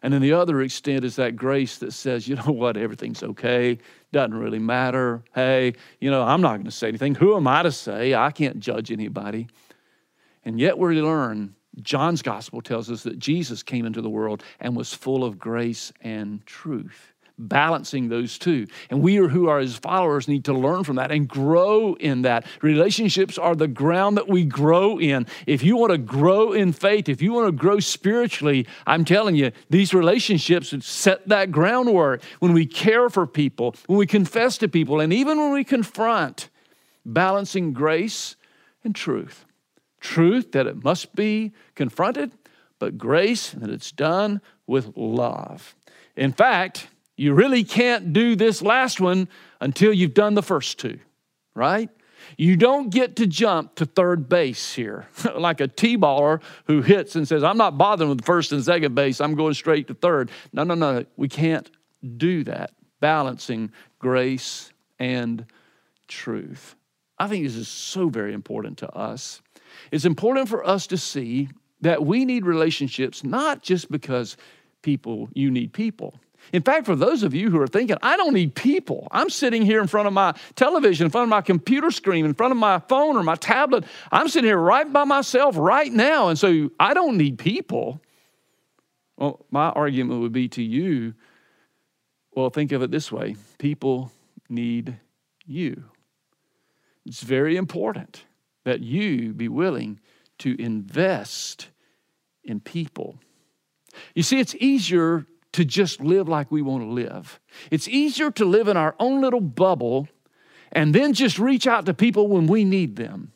And 0.01 0.13
then 0.13 0.21
the 0.21 0.31
other 0.31 0.61
extent 0.61 1.03
is 1.03 1.17
that 1.17 1.35
grace 1.35 1.79
that 1.79 1.91
says, 1.91 2.29
you 2.29 2.37
know 2.37 2.53
what, 2.53 2.77
everything's 2.77 3.21
okay, 3.21 3.77
doesn't 4.13 4.33
really 4.33 4.57
matter. 4.57 5.21
Hey, 5.35 5.73
you 5.99 6.09
know, 6.09 6.23
I'm 6.23 6.39
not 6.39 6.53
going 6.53 6.63
to 6.63 6.71
say 6.71 6.87
anything. 6.87 7.13
Who 7.15 7.35
am 7.35 7.45
I 7.45 7.63
to 7.63 7.73
say? 7.73 8.15
I 8.15 8.31
can't 8.31 8.61
judge 8.61 8.89
anybody. 8.89 9.47
And 10.45 10.61
yet 10.61 10.77
we 10.77 11.01
learn, 11.01 11.55
John's 11.83 12.21
gospel 12.21 12.61
tells 12.61 12.89
us 12.89 13.03
that 13.03 13.19
Jesus 13.19 13.63
came 13.63 13.85
into 13.85 14.01
the 14.01 14.09
world 14.09 14.43
and 14.59 14.75
was 14.75 14.93
full 14.93 15.23
of 15.23 15.39
grace 15.39 15.91
and 16.01 16.45
truth 16.45 17.11
balancing 17.47 18.09
those 18.09 18.37
two. 18.37 18.67
And 18.89 19.01
we 19.01 19.15
who 19.15 19.47
are 19.47 19.59
his 19.59 19.75
followers 19.75 20.27
need 20.27 20.45
to 20.45 20.53
learn 20.53 20.83
from 20.83 20.97
that 20.97 21.11
and 21.11 21.27
grow 21.27 21.95
in 21.95 22.21
that. 22.23 22.45
Relationships 22.61 23.37
are 23.37 23.55
the 23.55 23.67
ground 23.67 24.17
that 24.17 24.27
we 24.27 24.45
grow 24.45 24.99
in. 24.99 25.27
If 25.47 25.63
you 25.63 25.75
want 25.75 25.91
to 25.91 25.97
grow 25.97 26.53
in 26.53 26.71
faith, 26.73 27.09
if 27.09 27.21
you 27.21 27.33
want 27.33 27.47
to 27.47 27.51
grow 27.51 27.79
spiritually, 27.79 28.67
I'm 28.85 29.05
telling 29.05 29.35
you, 29.35 29.51
these 29.69 29.93
relationships 29.93 30.73
set 30.85 31.27
that 31.27 31.51
groundwork. 31.51 32.21
When 32.39 32.53
we 32.53 32.65
care 32.65 33.09
for 33.09 33.25
people, 33.25 33.75
when 33.87 33.97
we 33.97 34.07
confess 34.07 34.57
to 34.59 34.67
people, 34.67 34.99
and 34.99 35.11
even 35.11 35.39
when 35.39 35.51
we 35.51 35.63
confront, 35.63 36.49
balancing 37.05 37.73
grace 37.73 38.35
and 38.83 38.95
truth. 38.95 39.45
Truth 40.01 40.51
that 40.51 40.67
it 40.67 40.83
must 40.83 41.15
be 41.15 41.53
confronted, 41.75 42.31
but 42.79 42.97
grace 42.97 43.51
that 43.51 43.69
it's 43.69 43.91
done 43.91 44.41
with 44.67 44.97
love. 44.97 45.75
In 46.15 46.33
fact, 46.33 46.87
you 47.15 47.33
really 47.33 47.63
can't 47.63 48.13
do 48.13 48.35
this 48.35 48.61
last 48.61 48.99
one 48.99 49.29
until 49.59 49.93
you've 49.93 50.15
done 50.15 50.33
the 50.33 50.41
first 50.41 50.79
two, 50.79 50.99
right? 51.53 51.89
You 52.37 52.55
don't 52.55 52.89
get 52.89 53.17
to 53.17 53.27
jump 53.27 53.75
to 53.75 53.85
third 53.85 54.27
base 54.27 54.73
here, 54.73 55.07
like 55.35 55.61
a 55.61 55.67
T 55.67 55.97
baller 55.97 56.41
who 56.65 56.81
hits 56.81 57.15
and 57.15 57.27
says, 57.27 57.43
I'm 57.43 57.57
not 57.57 57.77
bothering 57.77 58.09
with 58.09 58.25
first 58.25 58.51
and 58.51 58.63
second 58.63 58.95
base, 58.95 59.21
I'm 59.21 59.35
going 59.35 59.53
straight 59.53 59.87
to 59.87 59.93
third. 59.93 60.31
No, 60.51 60.63
no, 60.63 60.73
no, 60.73 61.05
we 61.17 61.27
can't 61.27 61.69
do 62.17 62.43
that. 62.45 62.71
Balancing 62.99 63.71
grace 63.99 64.71
and 64.99 65.45
truth. 66.07 66.75
I 67.17 67.27
think 67.27 67.45
this 67.45 67.55
is 67.55 67.67
so 67.67 68.09
very 68.09 68.33
important 68.33 68.79
to 68.79 68.89
us. 68.95 69.41
It's 69.91 70.05
important 70.05 70.49
for 70.49 70.65
us 70.65 70.87
to 70.87 70.97
see 70.97 71.49
that 71.81 72.05
we 72.05 72.25
need 72.25 72.45
relationships 72.45 73.23
not 73.23 73.63
just 73.63 73.91
because 73.91 74.37
people, 74.81 75.29
you 75.33 75.49
need 75.49 75.73
people. 75.73 76.19
In 76.53 76.63
fact, 76.63 76.87
for 76.87 76.95
those 76.95 77.21
of 77.21 77.35
you 77.35 77.51
who 77.51 77.61
are 77.61 77.67
thinking, 77.67 77.97
I 78.01 78.17
don't 78.17 78.33
need 78.33 78.55
people, 78.55 79.07
I'm 79.11 79.29
sitting 79.29 79.63
here 79.63 79.79
in 79.79 79.87
front 79.87 80.07
of 80.07 80.13
my 80.13 80.33
television, 80.55 81.05
in 81.05 81.11
front 81.11 81.23
of 81.23 81.29
my 81.29 81.41
computer 81.41 81.91
screen, 81.91 82.25
in 82.25 82.33
front 82.33 82.51
of 82.51 82.57
my 82.57 82.79
phone 82.79 83.15
or 83.15 83.23
my 83.23 83.35
tablet. 83.35 83.83
I'm 84.11 84.27
sitting 84.27 84.47
here 84.47 84.57
right 84.57 84.91
by 84.91 85.03
myself 85.03 85.55
right 85.57 85.91
now. 85.91 86.29
And 86.29 86.39
so 86.39 86.71
I 86.79 86.93
don't 86.93 87.17
need 87.17 87.37
people. 87.37 88.01
Well, 89.17 89.45
my 89.51 89.69
argument 89.69 90.21
would 90.21 90.31
be 90.31 90.47
to 90.49 90.63
you 90.63 91.13
well, 92.33 92.49
think 92.49 92.71
of 92.71 92.81
it 92.81 92.91
this 92.91 93.11
way 93.11 93.35
people 93.57 94.11
need 94.49 94.97
you. 95.45 95.83
It's 97.05 97.21
very 97.21 97.57
important 97.57 98.23
that 98.63 98.81
you 98.81 99.33
be 99.33 99.47
willing 99.47 99.99
to 100.39 100.59
invest 100.61 101.67
in 102.43 102.59
people. 102.59 103.19
You 104.15 104.23
see, 104.23 104.39
it's 104.39 104.55
easier 104.55 105.25
to 105.53 105.65
just 105.65 105.99
live 105.99 106.29
like 106.29 106.51
we 106.51 106.61
want 106.61 106.83
to 106.83 106.89
live. 106.89 107.39
It's 107.69 107.87
easier 107.87 108.31
to 108.31 108.45
live 108.45 108.67
in 108.67 108.77
our 108.77 108.95
own 108.99 109.21
little 109.21 109.41
bubble 109.41 110.07
and 110.71 110.95
then 110.95 111.13
just 111.13 111.37
reach 111.37 111.67
out 111.67 111.85
to 111.85 111.93
people 111.93 112.27
when 112.27 112.47
we 112.47 112.63
need 112.63 112.95
them. 112.95 113.33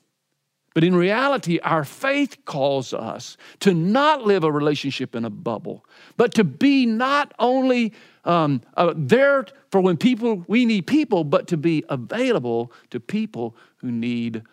But 0.74 0.84
in 0.84 0.94
reality, 0.96 1.60
our 1.60 1.86
faith 1.86 2.38
calls 2.44 2.94
us 2.94 3.38
to 3.62 3.74
not 3.74 4.26
live 4.26 4.44
a 4.44 4.52
relationship 4.52 5.16
in 5.16 5.24
a 5.24 5.30
bubble, 5.30 5.86
but 6.18 6.34
to 6.34 6.44
be 6.44 6.86
not 6.86 7.34
only 7.40 7.94
um, 8.26 8.62
uh, 8.76 8.94
there 8.96 9.46
for 9.72 9.80
when 9.80 9.96
people 9.96 10.44
we 10.50 10.66
need 10.66 10.86
people, 10.86 11.24
but 11.24 11.48
to 11.48 11.58
be 11.58 11.86
available 11.88 12.74
to 12.90 13.00
people 13.00 13.56
who 13.78 13.90
need 13.90 14.44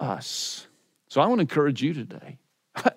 us. 0.00 0.66
So 1.08 1.20
I 1.20 1.26
want 1.26 1.38
to 1.38 1.42
encourage 1.42 1.82
you 1.82 1.92
today 1.92 2.38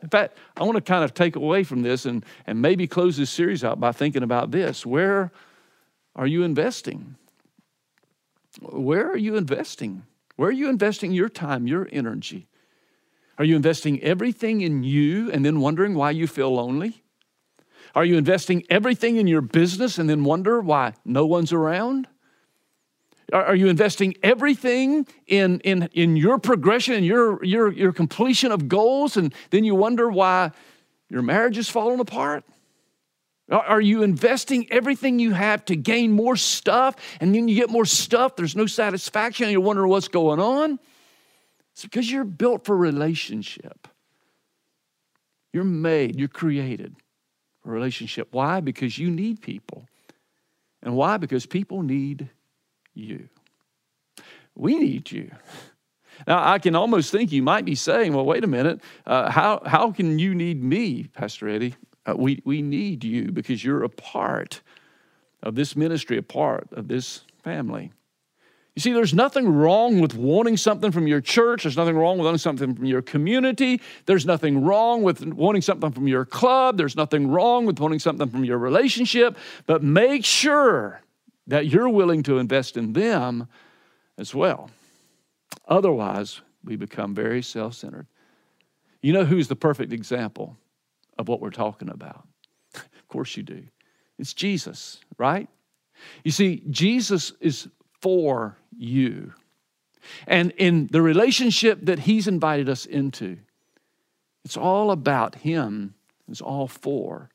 In 0.01 0.09
fact, 0.09 0.37
I 0.55 0.63
want 0.63 0.75
to 0.75 0.81
kind 0.81 1.03
of 1.03 1.13
take 1.13 1.35
away 1.35 1.63
from 1.63 1.81
this 1.81 2.05
and, 2.05 2.25
and 2.45 2.61
maybe 2.61 2.87
close 2.87 3.17
this 3.17 3.29
series 3.29 3.63
out 3.63 3.79
by 3.79 3.91
thinking 3.91 4.23
about 4.23 4.51
this. 4.51 4.85
Where 4.85 5.31
are 6.15 6.27
you 6.27 6.43
investing? 6.43 7.15
Where 8.61 9.09
are 9.09 9.17
you 9.17 9.35
investing? 9.35 10.03
Where 10.35 10.49
are 10.49 10.53
you 10.53 10.69
investing 10.69 11.11
your 11.11 11.29
time, 11.29 11.67
your 11.67 11.87
energy? 11.91 12.47
Are 13.37 13.45
you 13.45 13.55
investing 13.55 14.01
everything 14.03 14.61
in 14.61 14.83
you 14.83 15.31
and 15.31 15.43
then 15.43 15.59
wondering 15.59 15.95
why 15.95 16.11
you 16.11 16.27
feel 16.27 16.53
lonely? 16.53 17.03
Are 17.95 18.05
you 18.05 18.17
investing 18.17 18.63
everything 18.69 19.17
in 19.17 19.27
your 19.27 19.41
business 19.41 19.97
and 19.97 20.09
then 20.09 20.23
wonder 20.23 20.61
why 20.61 20.93
no 21.03 21.25
one's 21.25 21.51
around? 21.51 22.07
Are 23.33 23.55
you 23.55 23.67
investing 23.67 24.15
everything 24.21 25.07
in, 25.25 25.59
in, 25.61 25.89
in 25.93 26.15
your 26.15 26.37
progression 26.37 26.93
and 26.93 27.03
your, 27.03 27.43
your, 27.43 27.71
your 27.71 27.91
completion 27.91 28.51
of 28.51 28.67
goals, 28.67 29.17
and 29.17 29.33
then 29.49 29.63
you 29.63 29.73
wonder 29.73 30.07
why 30.09 30.51
your 31.09 31.23
marriage 31.23 31.57
is 31.57 31.67
falling 31.67 31.99
apart? 31.99 32.43
Are 33.49 33.81
you 33.81 34.03
investing 34.03 34.71
everything 34.71 35.17
you 35.17 35.33
have 35.33 35.65
to 35.65 35.75
gain 35.75 36.11
more 36.11 36.35
stuff, 36.35 36.95
and 37.19 37.33
then 37.33 37.47
you 37.47 37.55
get 37.55 37.71
more 37.71 37.85
stuff, 37.85 38.35
there's 38.35 38.55
no 38.55 38.67
satisfaction, 38.67 39.45
and 39.45 39.51
you 39.51 39.61
wonder 39.61 39.87
what's 39.87 40.07
going 40.07 40.39
on? 40.39 40.79
It's 41.71 41.83
because 41.83 42.09
you're 42.09 42.23
built 42.23 42.65
for 42.65 42.77
relationship. 42.77 43.87
You're 45.51 45.63
made, 45.63 46.19
you're 46.19 46.27
created 46.27 46.95
for 47.63 47.71
relationship. 47.71 48.27
Why? 48.31 48.59
Because 48.59 48.97
you 48.99 49.09
need 49.09 49.41
people. 49.41 49.87
And 50.83 50.95
why? 50.95 51.17
Because 51.17 51.47
people 51.47 51.81
need 51.81 52.29
you. 52.93 53.29
We 54.55 54.77
need 54.77 55.11
you. 55.11 55.31
Now, 56.27 56.47
I 56.47 56.59
can 56.59 56.75
almost 56.75 57.11
think 57.11 57.31
you 57.31 57.41
might 57.41 57.65
be 57.65 57.75
saying, 57.75 58.13
well, 58.13 58.25
wait 58.25 58.43
a 58.43 58.47
minute, 58.47 58.81
uh, 59.05 59.31
how, 59.31 59.61
how 59.65 59.91
can 59.91 60.19
you 60.19 60.35
need 60.35 60.63
me, 60.63 61.05
Pastor 61.05 61.49
Eddie? 61.49 61.75
Uh, 62.05 62.13
we, 62.15 62.41
we 62.45 62.61
need 62.61 63.03
you 63.03 63.31
because 63.31 63.63
you're 63.63 63.83
a 63.83 63.89
part 63.89 64.61
of 65.41 65.55
this 65.55 65.75
ministry, 65.75 66.17
a 66.17 66.23
part 66.23 66.67
of 66.73 66.87
this 66.87 67.21
family. 67.43 67.91
You 68.75 68.81
see, 68.81 68.91
there's 68.91 69.13
nothing 69.13 69.47
wrong 69.47 69.99
with 69.99 70.15
wanting 70.15 70.57
something 70.57 70.91
from 70.91 71.07
your 71.07 71.21
church. 71.21 71.63
There's 71.63 71.77
nothing 71.77 71.95
wrong 71.95 72.17
with 72.17 72.25
wanting 72.25 72.39
something 72.39 72.73
from 72.73 72.85
your 72.85 73.03
community. 73.03 73.79
There's 74.07 74.25
nothing 74.25 74.63
wrong 74.63 75.03
with 75.03 75.23
wanting 75.23 75.61
something 75.61 75.91
from 75.91 76.07
your 76.07 76.25
club. 76.25 76.77
There's 76.77 76.95
nothing 76.95 77.27
wrong 77.27 77.67
with 77.67 77.79
wanting 77.79 77.99
something 77.99 78.29
from 78.29 78.43
your 78.43 78.57
relationship. 78.57 79.37
But 79.67 79.83
make 79.83 80.25
sure 80.25 81.01
that 81.47 81.67
you're 81.67 81.89
willing 81.89 82.23
to 82.23 82.37
invest 82.37 82.77
in 82.77 82.93
them 82.93 83.47
as 84.17 84.33
well. 84.33 84.69
Otherwise, 85.67 86.41
we 86.63 86.75
become 86.75 87.13
very 87.13 87.41
self 87.41 87.73
centered. 87.73 88.07
You 89.01 89.13
know 89.13 89.25
who's 89.25 89.47
the 89.47 89.55
perfect 89.55 89.91
example 89.91 90.57
of 91.17 91.27
what 91.27 91.41
we're 91.41 91.49
talking 91.49 91.89
about? 91.89 92.27
of 92.75 93.07
course, 93.07 93.35
you 93.35 93.43
do. 93.43 93.63
It's 94.17 94.33
Jesus, 94.33 94.99
right? 95.17 95.49
You 96.23 96.31
see, 96.31 96.63
Jesus 96.69 97.33
is 97.39 97.67
for 98.01 98.57
you. 98.77 99.33
And 100.27 100.51
in 100.51 100.87
the 100.91 101.01
relationship 101.01 101.79
that 101.83 101.99
He's 101.99 102.27
invited 102.27 102.69
us 102.69 102.85
into, 102.85 103.37
it's 104.45 104.57
all 104.57 104.91
about 104.91 105.35
Him, 105.35 105.95
it's 106.29 106.41
all 106.41 106.67
for 106.67 107.29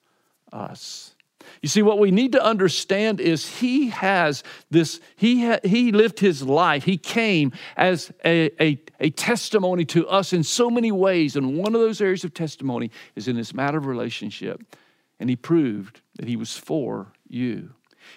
us. 0.52 1.14
You 1.62 1.68
see, 1.68 1.83
what 1.83 1.98
we 1.98 2.11
need 2.11 2.33
to 2.33 2.44
understand 2.44 3.20
is 3.20 3.48
he 3.59 3.88
has 3.88 4.42
this, 4.70 5.01
he, 5.16 5.46
ha, 5.46 5.59
he 5.64 5.92
lived 5.92 6.20
his 6.20 6.42
life. 6.42 6.85
He 6.85 6.96
came 6.96 7.53
as 7.77 8.12
a, 8.24 8.51
a, 8.62 8.81
a 9.01 9.11
testimony 9.11 9.85
to 9.87 10.07
us 10.09 10.33
in 10.33 10.42
so 10.42 10.70
many 10.70 10.92
ways. 10.92 11.37
And 11.37 11.57
one 11.57 11.74
of 11.74 11.81
those 11.81 12.01
areas 12.01 12.24
of 12.24 12.35
testimony 12.35 12.90
is 13.16 13.29
in 13.29 13.37
this 13.37 13.55
matter 13.55 13.79
of 13.79 13.87
relationship. 13.87 14.62
And 15.20 15.29
he 15.29 15.37
proved 15.37 16.01
that 16.16 16.29
he 16.29 16.37
was 16.37 16.57
for 16.57 17.12
you. 17.29 17.70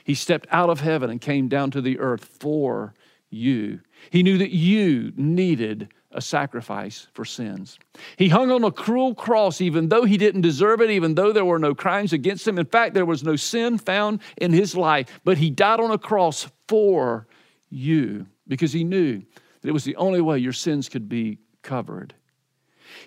He 0.03 0.13
stepped 0.13 0.47
out 0.51 0.69
of 0.69 0.81
heaven 0.81 1.09
and 1.09 1.19
came 1.19 1.47
down 1.47 1.71
to 1.71 1.81
the 1.81 1.99
earth 1.99 2.25
for 2.25 2.93
you. 3.29 3.81
He 4.09 4.23
knew 4.23 4.37
that 4.37 4.51
you 4.51 5.13
needed 5.15 5.89
a 6.13 6.21
sacrifice 6.21 7.07
for 7.13 7.25
sins. 7.25 7.79
He 8.17 8.29
hung 8.29 8.51
on 8.51 8.63
a 8.63 8.71
cruel 8.71 9.15
cross 9.15 9.61
even 9.61 9.89
though 9.89 10.03
he 10.03 10.17
didn't 10.17 10.41
deserve 10.41 10.81
it, 10.81 10.89
even 10.89 11.15
though 11.15 11.31
there 11.31 11.45
were 11.45 11.59
no 11.59 11.73
crimes 11.73 12.13
against 12.13 12.47
him. 12.47 12.57
In 12.57 12.65
fact, 12.65 12.93
there 12.93 13.05
was 13.05 13.23
no 13.23 13.35
sin 13.35 13.77
found 13.77 14.21
in 14.37 14.51
his 14.51 14.75
life, 14.75 15.21
but 15.23 15.37
he 15.37 15.49
died 15.49 15.79
on 15.79 15.91
a 15.91 15.97
cross 15.97 16.49
for 16.67 17.27
you 17.69 18.27
because 18.47 18.73
he 18.73 18.83
knew 18.83 19.21
that 19.61 19.69
it 19.69 19.73
was 19.73 19.83
the 19.83 19.95
only 19.95 20.21
way 20.21 20.37
your 20.37 20.53
sins 20.53 20.89
could 20.89 21.07
be 21.07 21.37
covered. 21.61 22.13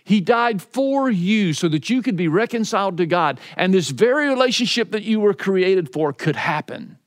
He 0.05 0.21
died 0.21 0.63
for 0.63 1.11
you 1.11 1.53
so 1.53 1.69
that 1.69 1.91
you 1.91 2.03
could 2.03 2.17
be 2.17 2.29
reconciled 2.29 2.97
to 2.97 3.07
God 3.07 3.39
and 3.57 3.73
this 3.73 3.91
very 3.91 4.29
relationship 4.29 4.93
that 4.93 5.03
you 5.03 5.21
were 5.21 5.35
created 5.35 5.93
for 5.93 6.13
could 6.13 6.37
happen. 6.37 6.99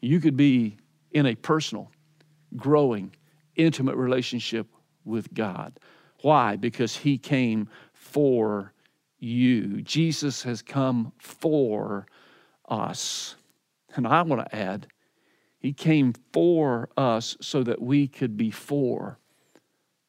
You 0.00 0.20
could 0.20 0.36
be 0.36 0.78
in 1.12 1.26
a 1.26 1.34
personal, 1.34 1.90
growing, 2.56 3.14
intimate 3.58 3.96
relationship 3.96 4.66
with 5.04 5.32
God. 5.34 5.78
Why? 6.22 6.56
Because 6.56 6.96
He 6.96 7.18
came 7.18 7.68
for 7.92 8.72
you. 9.18 9.82
Jesus 9.82 10.42
has 10.42 10.62
come 10.62 11.12
for 11.18 12.06
us. 12.68 13.36
And 13.94 14.06
I 14.06 14.22
want 14.22 14.48
to 14.48 14.56
add, 14.56 14.86
He 15.58 15.72
came 15.72 16.14
for 16.32 16.88
us 16.96 17.36
so 17.40 17.62
that 17.64 17.82
we 17.82 18.08
could 18.08 18.36
be 18.36 18.50
for 18.50 19.18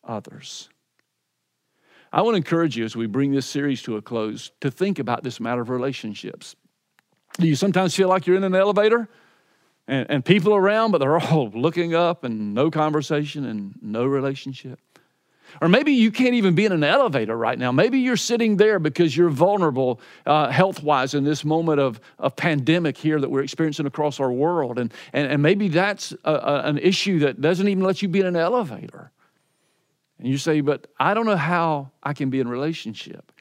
others. 0.03 0.69
I 2.11 2.21
want 2.21 2.33
to 2.33 2.37
encourage 2.37 2.75
you 2.75 2.85
as 2.85 2.95
we 2.95 3.05
bring 3.05 3.31
this 3.31 3.45
series 3.45 3.83
to 3.83 3.97
a 3.97 4.01
close 4.01 4.51
to 4.61 4.71
think 4.71 4.97
about 4.97 5.23
this 5.23 5.39
matter 5.39 5.61
of 5.61 5.69
relationships. 5.69 6.55
Do 7.37 7.47
you 7.47 7.55
sometimes 7.55 7.95
feel 7.95 8.09
like 8.09 8.25
you're 8.25 8.35
in 8.35 8.43
an 8.43 8.55
elevator 8.55 9.07
and, 9.89 10.05
and 10.09 10.25
people 10.25 10.55
around, 10.55 10.91
but 10.91 10.99
they're 10.99 11.19
all 11.19 11.49
looking 11.53 11.95
up 11.95 12.23
and 12.23 12.53
no 12.53 12.71
conversation 12.71 13.45
and 13.45 13.73
no 13.81 14.05
relationship. 14.05 14.79
Or 15.61 15.67
maybe 15.67 15.93
you 15.93 16.11
can't 16.11 16.35
even 16.35 16.53
be 16.53 16.65
in 16.65 16.71
an 16.71 16.83
elevator 16.83 17.35
right 17.35 17.57
now. 17.57 17.71
Maybe 17.71 17.99
you're 17.99 18.17
sitting 18.17 18.57
there 18.57 18.77
because 18.77 19.17
you're 19.17 19.31
vulnerable 19.31 19.99
uh, 20.27 20.51
health 20.51 20.83
wise 20.83 21.15
in 21.15 21.23
this 21.23 21.43
moment 21.43 21.79
of, 21.79 21.99
of 22.19 22.35
pandemic 22.35 22.95
here 22.95 23.19
that 23.19 23.29
we're 23.29 23.41
experiencing 23.41 23.87
across 23.87 24.19
our 24.19 24.31
world. 24.31 24.77
And, 24.77 24.93
and, 25.11 25.31
and 25.31 25.41
maybe 25.41 25.67
that's 25.67 26.13
a, 26.23 26.33
a, 26.33 26.61
an 26.65 26.77
issue 26.77 27.19
that 27.19 27.41
doesn't 27.41 27.67
even 27.67 27.83
let 27.83 28.03
you 28.03 28.07
be 28.07 28.19
in 28.19 28.27
an 28.27 28.35
elevator. 28.35 29.11
And 30.19 30.27
you 30.27 30.37
say, 30.37 30.61
But 30.61 30.85
I 30.99 31.15
don't 31.15 31.25
know 31.25 31.35
how 31.35 31.89
I 32.03 32.13
can 32.13 32.29
be 32.29 32.39
in 32.39 32.47
relationship. 32.47 33.31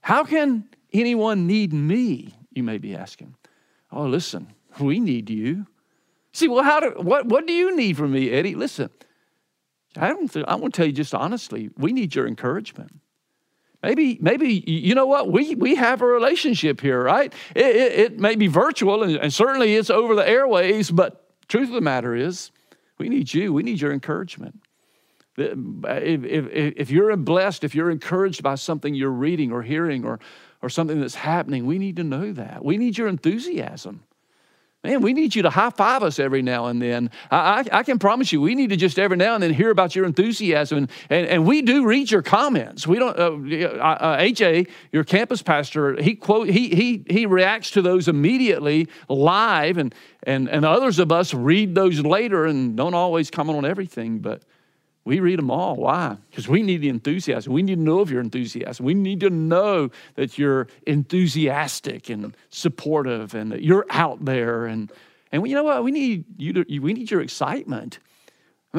How 0.00 0.24
can 0.24 0.64
anyone 0.92 1.46
need 1.46 1.72
me? 1.72 2.34
You 2.50 2.64
may 2.64 2.78
be 2.78 2.96
asking. 2.96 3.36
Oh, 3.92 4.06
listen, 4.06 4.48
we 4.80 4.98
need 4.98 5.30
you. 5.30 5.66
See, 6.36 6.48
well, 6.48 6.64
how 6.64 6.80
do, 6.80 6.90
what, 6.98 7.24
what 7.24 7.46
do 7.46 7.54
you 7.54 7.74
need 7.74 7.96
from 7.96 8.12
me, 8.12 8.30
Eddie? 8.30 8.54
Listen, 8.54 8.90
I, 9.96 10.08
don't 10.08 10.36
I 10.46 10.56
want 10.56 10.74
to 10.74 10.76
tell 10.76 10.86
you 10.86 10.92
just 10.92 11.14
honestly, 11.14 11.70
we 11.78 11.94
need 11.94 12.14
your 12.14 12.26
encouragement. 12.26 13.00
Maybe, 13.82 14.18
maybe 14.20 14.62
you 14.66 14.94
know 14.94 15.06
what? 15.06 15.32
We, 15.32 15.54
we 15.54 15.76
have 15.76 16.02
a 16.02 16.06
relationship 16.06 16.82
here, 16.82 17.02
right? 17.02 17.32
It, 17.54 17.64
it, 17.64 17.92
it 17.92 18.20
may 18.20 18.34
be 18.34 18.48
virtual 18.48 19.02
and, 19.02 19.16
and 19.16 19.32
certainly 19.32 19.76
it's 19.76 19.88
over 19.88 20.14
the 20.14 20.28
airways, 20.28 20.90
but 20.90 21.26
truth 21.48 21.68
of 21.68 21.74
the 21.74 21.80
matter 21.80 22.14
is, 22.14 22.50
we 22.98 23.08
need 23.08 23.32
you. 23.32 23.54
We 23.54 23.62
need 23.62 23.80
your 23.80 23.92
encouragement. 23.92 24.60
If, 25.38 25.56
if, 26.22 26.74
if, 26.76 26.90
you're 26.90 27.16
blessed, 27.16 27.64
if 27.64 27.74
you're 27.74 27.90
encouraged 27.90 28.42
by 28.42 28.56
something 28.56 28.94
you're 28.94 29.08
reading 29.08 29.52
or 29.52 29.62
hearing 29.62 30.04
or, 30.04 30.20
or 30.60 30.68
something 30.68 31.00
that's 31.00 31.14
happening, 31.14 31.64
we 31.64 31.78
need 31.78 31.96
to 31.96 32.04
know 32.04 32.30
that. 32.34 32.62
We 32.62 32.76
need 32.76 32.98
your 32.98 33.08
enthusiasm. 33.08 34.02
Man, 34.86 35.00
we 35.00 35.12
need 35.12 35.34
you 35.34 35.42
to 35.42 35.50
high 35.50 35.70
five 35.70 36.04
us 36.04 36.20
every 36.20 36.42
now 36.42 36.66
and 36.66 36.80
then. 36.80 37.10
I, 37.28 37.36
I, 37.72 37.78
I, 37.78 37.82
can 37.82 37.98
promise 37.98 38.30
you, 38.30 38.40
we 38.40 38.54
need 38.54 38.70
to 38.70 38.76
just 38.76 39.00
every 39.00 39.16
now 39.16 39.34
and 39.34 39.42
then 39.42 39.52
hear 39.52 39.70
about 39.70 39.96
your 39.96 40.04
enthusiasm. 40.04 40.78
And, 40.78 40.90
and, 41.10 41.26
and 41.26 41.46
we 41.46 41.60
do 41.60 41.84
read 41.84 42.08
your 42.08 42.22
comments. 42.22 42.86
We 42.86 43.00
don't, 43.00 43.18
uh, 43.18 43.32
uh, 43.78 44.18
AJ, 44.18 44.68
your 44.92 45.02
campus 45.02 45.42
pastor, 45.42 46.00
he 46.00 46.14
quote, 46.14 46.48
he, 46.48 46.68
he, 46.68 47.04
he 47.10 47.26
reacts 47.26 47.72
to 47.72 47.82
those 47.82 48.06
immediately 48.06 48.86
live. 49.08 49.76
And, 49.76 49.92
and, 50.22 50.48
and 50.48 50.64
others 50.64 51.00
of 51.00 51.10
us 51.10 51.34
read 51.34 51.74
those 51.74 52.00
later 52.00 52.46
and 52.46 52.76
don't 52.76 52.94
always 52.94 53.28
comment 53.28 53.58
on 53.58 53.64
everything. 53.64 54.20
But 54.20 54.42
we 55.06 55.20
read 55.20 55.38
them 55.38 55.52
all. 55.52 55.76
Why? 55.76 56.16
Because 56.28 56.48
we 56.48 56.62
need 56.62 56.78
the 56.78 56.88
enthusiasm. 56.88 57.52
We 57.52 57.62
need 57.62 57.76
to 57.76 57.82
know 57.82 58.00
of 58.00 58.10
your 58.10 58.20
enthusiasm. 58.20 58.84
We 58.84 58.92
need 58.92 59.20
to 59.20 59.30
know 59.30 59.90
that 60.16 60.36
you're 60.36 60.66
enthusiastic 60.84 62.10
and 62.10 62.36
supportive 62.50 63.32
and 63.32 63.52
that 63.52 63.62
you're 63.62 63.86
out 63.88 64.24
there. 64.24 64.66
And, 64.66 64.90
and 65.30 65.46
you 65.46 65.54
know 65.54 65.62
what? 65.62 65.84
We 65.84 65.92
need 65.92 66.24
you 66.36 66.52
to, 66.54 66.80
we 66.80 66.92
need 66.92 67.08
your 67.08 67.20
excitement. 67.20 68.00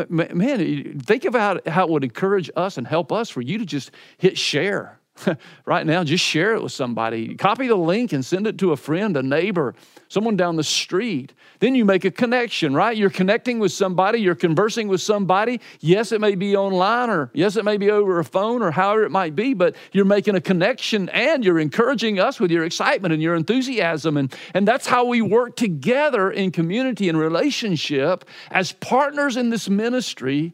Man, 0.10 1.00
think 1.00 1.24
about 1.24 1.66
how 1.66 1.86
it 1.86 1.90
would 1.92 2.04
encourage 2.04 2.52
us 2.58 2.78
and 2.78 2.86
help 2.86 3.13
us 3.13 3.30
for 3.30 3.42
you 3.42 3.58
to 3.58 3.66
just 3.66 3.92
hit 4.18 4.38
share 4.38 5.00
right 5.65 5.86
now, 5.86 6.03
just 6.03 6.23
share 6.23 6.53
it 6.53 6.62
with 6.62 6.71
somebody. 6.71 7.36
Copy 7.36 7.67
the 7.67 7.75
link 7.75 8.13
and 8.13 8.25
send 8.25 8.47
it 8.47 8.58
to 8.60 8.71
a 8.71 8.77
friend, 8.77 9.15
a 9.17 9.23
neighbor, 9.23 9.75
someone 10.08 10.36
down 10.36 10.56
the 10.56 10.63
street. 10.63 11.34
Then 11.60 11.75
you 11.75 11.86
make 11.86 12.06
a 12.06 12.12
connection, 12.12 12.73
right? 12.73 12.95
You're 12.95 13.10
connecting 13.10 13.60
with 13.60 13.71
somebody, 13.71 14.19
you're 14.19 14.36
conversing 14.36 14.88
with 14.88 15.01
somebody. 15.01 15.60
Yes, 15.80 16.12
it 16.12 16.21
may 16.21 16.36
be 16.36 16.56
online, 16.56 17.10
or 17.10 17.32
yes, 17.34 17.56
it 17.56 17.65
may 17.65 17.77
be 17.77 17.89
over 17.89 18.19
a 18.19 18.25
phone, 18.25 18.62
or 18.62 18.71
however 18.71 19.03
it 19.03 19.12
might 19.12 19.36
be, 19.36 19.53
but 19.53 19.75
you're 19.91 20.06
making 20.06 20.36
a 20.36 20.41
connection 20.41 21.10
and 21.10 21.43
you're 21.43 21.60
encouraging 21.60 22.19
us 22.19 22.39
with 22.39 22.51
your 22.51 22.63
excitement 22.63 23.13
and 23.13 23.21
your 23.21 23.36
enthusiasm. 23.36 24.17
And, 24.17 24.34
and 24.53 24.67
that's 24.67 24.88
how 24.88 25.06
we 25.06 25.21
work 25.21 25.56
together 25.56 26.32
in 26.32 26.51
community 26.51 27.10
and 27.10 27.17
relationship 27.17 28.25
as 28.51 28.71
partners 28.71 29.38
in 29.38 29.49
this 29.49 29.67
ministry, 29.69 30.53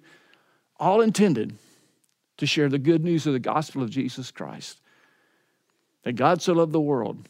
all 0.79 1.01
intended 1.01 1.57
to 2.43 2.47
share 2.47 2.67
the 2.67 2.77
good 2.77 3.05
news 3.05 3.25
of 3.25 3.31
the 3.31 3.39
gospel 3.39 3.81
of 3.81 3.89
Jesus 3.89 4.29
Christ. 4.29 4.81
That 6.03 6.13
God 6.13 6.41
so 6.41 6.51
loved 6.51 6.73
the 6.73 6.81
world 6.81 7.29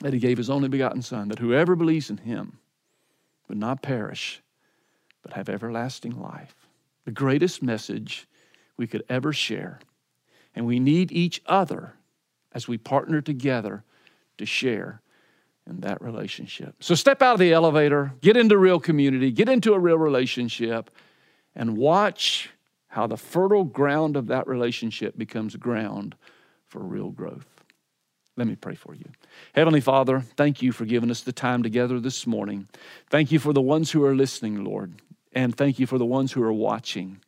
that 0.00 0.14
he 0.14 0.18
gave 0.18 0.38
his 0.38 0.48
only 0.48 0.68
begotten 0.68 1.02
Son, 1.02 1.28
that 1.28 1.38
whoever 1.38 1.76
believes 1.76 2.08
in 2.08 2.16
him 2.16 2.58
would 3.48 3.58
not 3.58 3.82
perish, 3.82 4.40
but 5.22 5.34
have 5.34 5.50
everlasting 5.50 6.18
life. 6.18 6.54
The 7.04 7.10
greatest 7.10 7.62
message 7.62 8.26
we 8.78 8.86
could 8.86 9.04
ever 9.10 9.30
share. 9.30 9.78
And 10.54 10.64
we 10.64 10.80
need 10.80 11.12
each 11.12 11.42
other 11.44 11.92
as 12.52 12.66
we 12.66 12.78
partner 12.78 13.20
together 13.20 13.84
to 14.38 14.46
share 14.46 15.02
in 15.68 15.80
that 15.80 16.00
relationship. 16.00 16.76
So 16.80 16.94
step 16.94 17.20
out 17.20 17.34
of 17.34 17.40
the 17.40 17.52
elevator, 17.52 18.14
get 18.22 18.38
into 18.38 18.56
real 18.56 18.80
community, 18.80 19.30
get 19.30 19.50
into 19.50 19.74
a 19.74 19.78
real 19.78 19.98
relationship, 19.98 20.90
and 21.54 21.76
watch 21.76 22.48
how 22.94 23.08
the 23.08 23.16
fertile 23.16 23.64
ground 23.64 24.16
of 24.16 24.28
that 24.28 24.46
relationship 24.46 25.18
becomes 25.18 25.56
ground 25.56 26.14
for 26.68 26.78
real 26.78 27.10
growth. 27.10 27.44
Let 28.36 28.46
me 28.46 28.54
pray 28.54 28.76
for 28.76 28.94
you. 28.94 29.06
Heavenly 29.52 29.80
Father, 29.80 30.20
thank 30.36 30.62
you 30.62 30.70
for 30.70 30.84
giving 30.84 31.10
us 31.10 31.20
the 31.22 31.32
time 31.32 31.64
together 31.64 31.98
this 31.98 32.24
morning. 32.24 32.68
Thank 33.10 33.32
you 33.32 33.40
for 33.40 33.52
the 33.52 33.60
ones 33.60 33.90
who 33.90 34.04
are 34.04 34.14
listening, 34.14 34.62
Lord, 34.62 34.92
and 35.32 35.56
thank 35.56 35.80
you 35.80 35.88
for 35.88 35.98
the 35.98 36.06
ones 36.06 36.30
who 36.30 36.42
are 36.44 36.52
watching. 36.52 37.20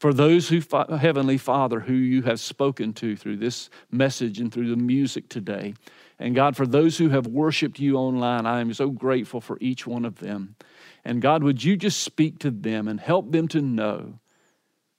For 0.00 0.12
those 0.12 0.48
who, 0.48 0.60
Heavenly 0.96 1.38
Father, 1.38 1.78
who 1.78 1.94
you 1.94 2.22
have 2.22 2.40
spoken 2.40 2.92
to 2.94 3.16
through 3.16 3.36
this 3.36 3.70
message 3.92 4.40
and 4.40 4.52
through 4.52 4.70
the 4.70 4.76
music 4.76 5.28
today. 5.28 5.74
And 6.18 6.34
God, 6.34 6.56
for 6.56 6.66
those 6.66 6.98
who 6.98 7.10
have 7.10 7.28
worshiped 7.28 7.78
you 7.78 7.94
online, 7.94 8.44
I 8.44 8.60
am 8.60 8.74
so 8.74 8.90
grateful 8.90 9.40
for 9.40 9.56
each 9.60 9.86
one 9.86 10.04
of 10.04 10.18
them. 10.18 10.56
And 11.04 11.22
God, 11.22 11.44
would 11.44 11.62
you 11.62 11.76
just 11.76 12.02
speak 12.02 12.40
to 12.40 12.50
them 12.50 12.88
and 12.88 12.98
help 12.98 13.30
them 13.30 13.46
to 13.48 13.60
know 13.60 14.18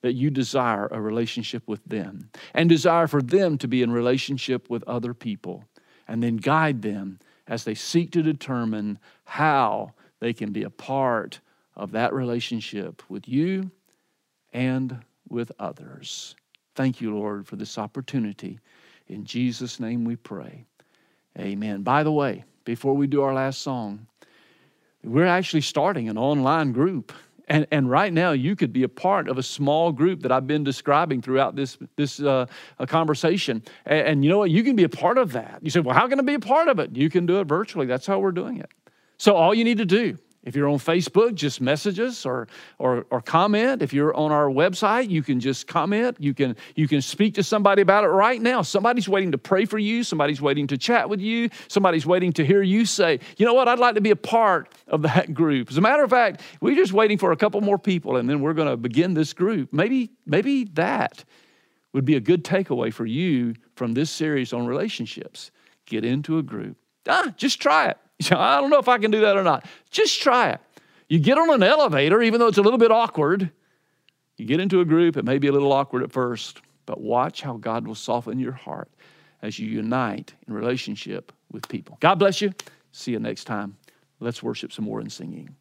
that 0.03 0.13
you 0.13 0.29
desire 0.29 0.87
a 0.91 1.01
relationship 1.01 1.63
with 1.65 1.83
them 1.85 2.29
and 2.53 2.69
desire 2.69 3.07
for 3.07 3.21
them 3.21 3.57
to 3.57 3.67
be 3.67 3.81
in 3.81 3.89
relationship 3.89 4.69
with 4.69 4.83
other 4.83 5.13
people, 5.13 5.63
and 6.07 6.21
then 6.21 6.35
guide 6.35 6.81
them 6.83 7.17
as 7.47 7.63
they 7.63 7.73
seek 7.73 8.11
to 8.11 8.21
determine 8.21 8.99
how 9.23 9.93
they 10.19 10.33
can 10.33 10.51
be 10.51 10.63
a 10.63 10.69
part 10.69 11.39
of 11.75 11.91
that 11.91 12.13
relationship 12.13 13.01
with 13.09 13.27
you 13.27 13.71
and 14.51 15.03
with 15.29 15.51
others. 15.57 16.35
Thank 16.75 17.01
you, 17.01 17.15
Lord, 17.15 17.47
for 17.47 17.55
this 17.55 17.77
opportunity. 17.77 18.59
In 19.07 19.25
Jesus' 19.25 19.79
name 19.79 20.03
we 20.05 20.17
pray. 20.17 20.65
Amen. 21.39 21.81
By 21.81 22.03
the 22.03 22.11
way, 22.11 22.43
before 22.65 22.93
we 22.93 23.07
do 23.07 23.21
our 23.21 23.33
last 23.33 23.61
song, 23.61 24.07
we're 25.03 25.25
actually 25.25 25.61
starting 25.61 26.09
an 26.09 26.17
online 26.17 26.73
group 26.73 27.13
And, 27.47 27.67
and 27.71 27.89
right 27.89 28.13
now, 28.13 28.31
you 28.31 28.55
could 28.55 28.71
be 28.71 28.83
a 28.83 28.89
part 28.89 29.27
of 29.27 29.37
a 29.37 29.43
small 29.43 29.91
group 29.91 30.21
that 30.21 30.31
I've 30.31 30.47
been 30.47 30.63
describing 30.63 31.21
throughout 31.21 31.55
this, 31.55 31.77
this 31.97 32.21
uh, 32.21 32.45
conversation. 32.87 33.63
And, 33.85 34.07
and 34.07 34.23
you 34.23 34.29
know 34.29 34.37
what? 34.37 34.49
You 34.49 34.63
can 34.63 34.75
be 34.75 34.83
a 34.83 34.89
part 34.89 35.17
of 35.17 35.33
that. 35.33 35.59
You 35.61 35.69
say, 35.69 35.81
well, 35.81 35.95
how 35.95 36.07
can 36.07 36.19
I 36.19 36.23
be 36.23 36.35
a 36.35 36.39
part 36.39 36.69
of 36.69 36.79
it? 36.79 36.95
You 36.95 37.09
can 37.09 37.25
do 37.25 37.39
it 37.39 37.45
virtually. 37.45 37.85
That's 37.85 38.05
how 38.05 38.19
we're 38.19 38.31
doing 38.31 38.57
it. 38.57 38.71
So, 39.17 39.35
all 39.35 39.53
you 39.53 39.63
need 39.63 39.77
to 39.77 39.85
do 39.85 40.17
if 40.43 40.55
you're 40.55 40.67
on 40.67 40.77
Facebook, 40.77 41.35
just 41.35 41.61
message 41.61 41.99
us 41.99 42.25
or, 42.25 42.47
or, 42.77 43.05
or 43.09 43.21
comment. 43.21 43.81
If 43.81 43.93
you're 43.93 44.13
on 44.13 44.31
our 44.31 44.47
website, 44.47 45.09
you 45.09 45.23
can 45.23 45.39
just 45.39 45.67
comment. 45.67 46.17
You 46.19 46.33
can, 46.33 46.57
you 46.75 46.87
can 46.87 47.01
speak 47.01 47.35
to 47.35 47.43
somebody 47.43 47.81
about 47.81 48.03
it 48.03 48.07
right 48.07 48.41
now. 48.41 48.61
Somebody's 48.61 49.07
waiting 49.07 49.31
to 49.31 49.37
pray 49.37 49.65
for 49.65 49.79
you. 49.79 50.03
Somebody's 50.03 50.41
waiting 50.41 50.67
to 50.67 50.77
chat 50.77 51.09
with 51.09 51.21
you. 51.21 51.49
Somebody's 51.69 52.05
waiting 52.05 52.33
to 52.33 52.45
hear 52.45 52.61
you 52.61 52.85
say, 52.85 53.21
you 53.37 53.45
know 53.45 53.53
what, 53.53 53.69
I'd 53.69 53.79
like 53.79 53.95
to 53.95 54.01
be 54.01 54.11
a 54.11 54.17
part 54.17 54.69
of 54.87 55.03
that 55.03 55.33
group. 55.33 55.71
As 55.71 55.77
a 55.77 55.81
matter 55.81 56.03
of 56.03 56.09
fact, 56.09 56.41
we're 56.59 56.75
just 56.75 56.91
waiting 56.91 57.17
for 57.17 57.31
a 57.31 57.37
couple 57.37 57.61
more 57.61 57.79
people 57.79 58.17
and 58.17 58.29
then 58.29 58.41
we're 58.41 58.53
going 58.53 58.69
to 58.69 58.77
begin 58.77 59.13
this 59.13 59.31
group. 59.31 59.71
Maybe, 59.71 60.11
maybe 60.25 60.65
that 60.73 61.23
would 61.93 62.05
be 62.05 62.15
a 62.15 62.19
good 62.19 62.43
takeaway 62.43 62.91
for 62.91 63.05
you 63.05 63.55
from 63.75 63.93
this 63.93 64.11
series 64.11 64.51
on 64.51 64.65
relationships. 64.65 65.51
Get 65.85 66.03
into 66.03 66.37
a 66.37 66.43
group. 66.43 66.77
Ah, 67.07 67.33
just 67.37 67.61
try 67.61 67.87
it. 67.87 67.97
I 68.31 68.59
don't 68.59 68.69
know 68.69 68.79
if 68.79 68.87
I 68.87 68.97
can 68.97 69.11
do 69.11 69.21
that 69.21 69.37
or 69.37 69.43
not. 69.43 69.65
Just 69.91 70.21
try 70.21 70.51
it. 70.51 70.59
You 71.09 71.19
get 71.19 71.37
on 71.37 71.49
an 71.49 71.63
elevator, 71.63 72.21
even 72.21 72.39
though 72.39 72.47
it's 72.47 72.57
a 72.57 72.61
little 72.61 72.79
bit 72.79 72.91
awkward. 72.91 73.51
You 74.37 74.45
get 74.45 74.59
into 74.59 74.81
a 74.81 74.85
group, 74.85 75.15
it 75.17 75.25
may 75.25 75.37
be 75.37 75.47
a 75.47 75.51
little 75.51 75.71
awkward 75.71 76.03
at 76.03 76.11
first, 76.11 76.61
but 76.85 76.99
watch 76.99 77.41
how 77.41 77.57
God 77.57 77.87
will 77.87 77.95
soften 77.95 78.39
your 78.39 78.53
heart 78.53 78.89
as 79.41 79.59
you 79.59 79.69
unite 79.69 80.33
in 80.47 80.53
relationship 80.53 81.31
with 81.51 81.67
people. 81.67 81.97
God 81.99 82.15
bless 82.15 82.41
you. 82.41 82.51
See 82.91 83.11
you 83.11 83.19
next 83.19 83.43
time. 83.43 83.77
Let's 84.19 84.41
worship 84.41 84.71
some 84.71 84.85
more 84.85 85.01
in 85.01 85.09
singing. 85.09 85.55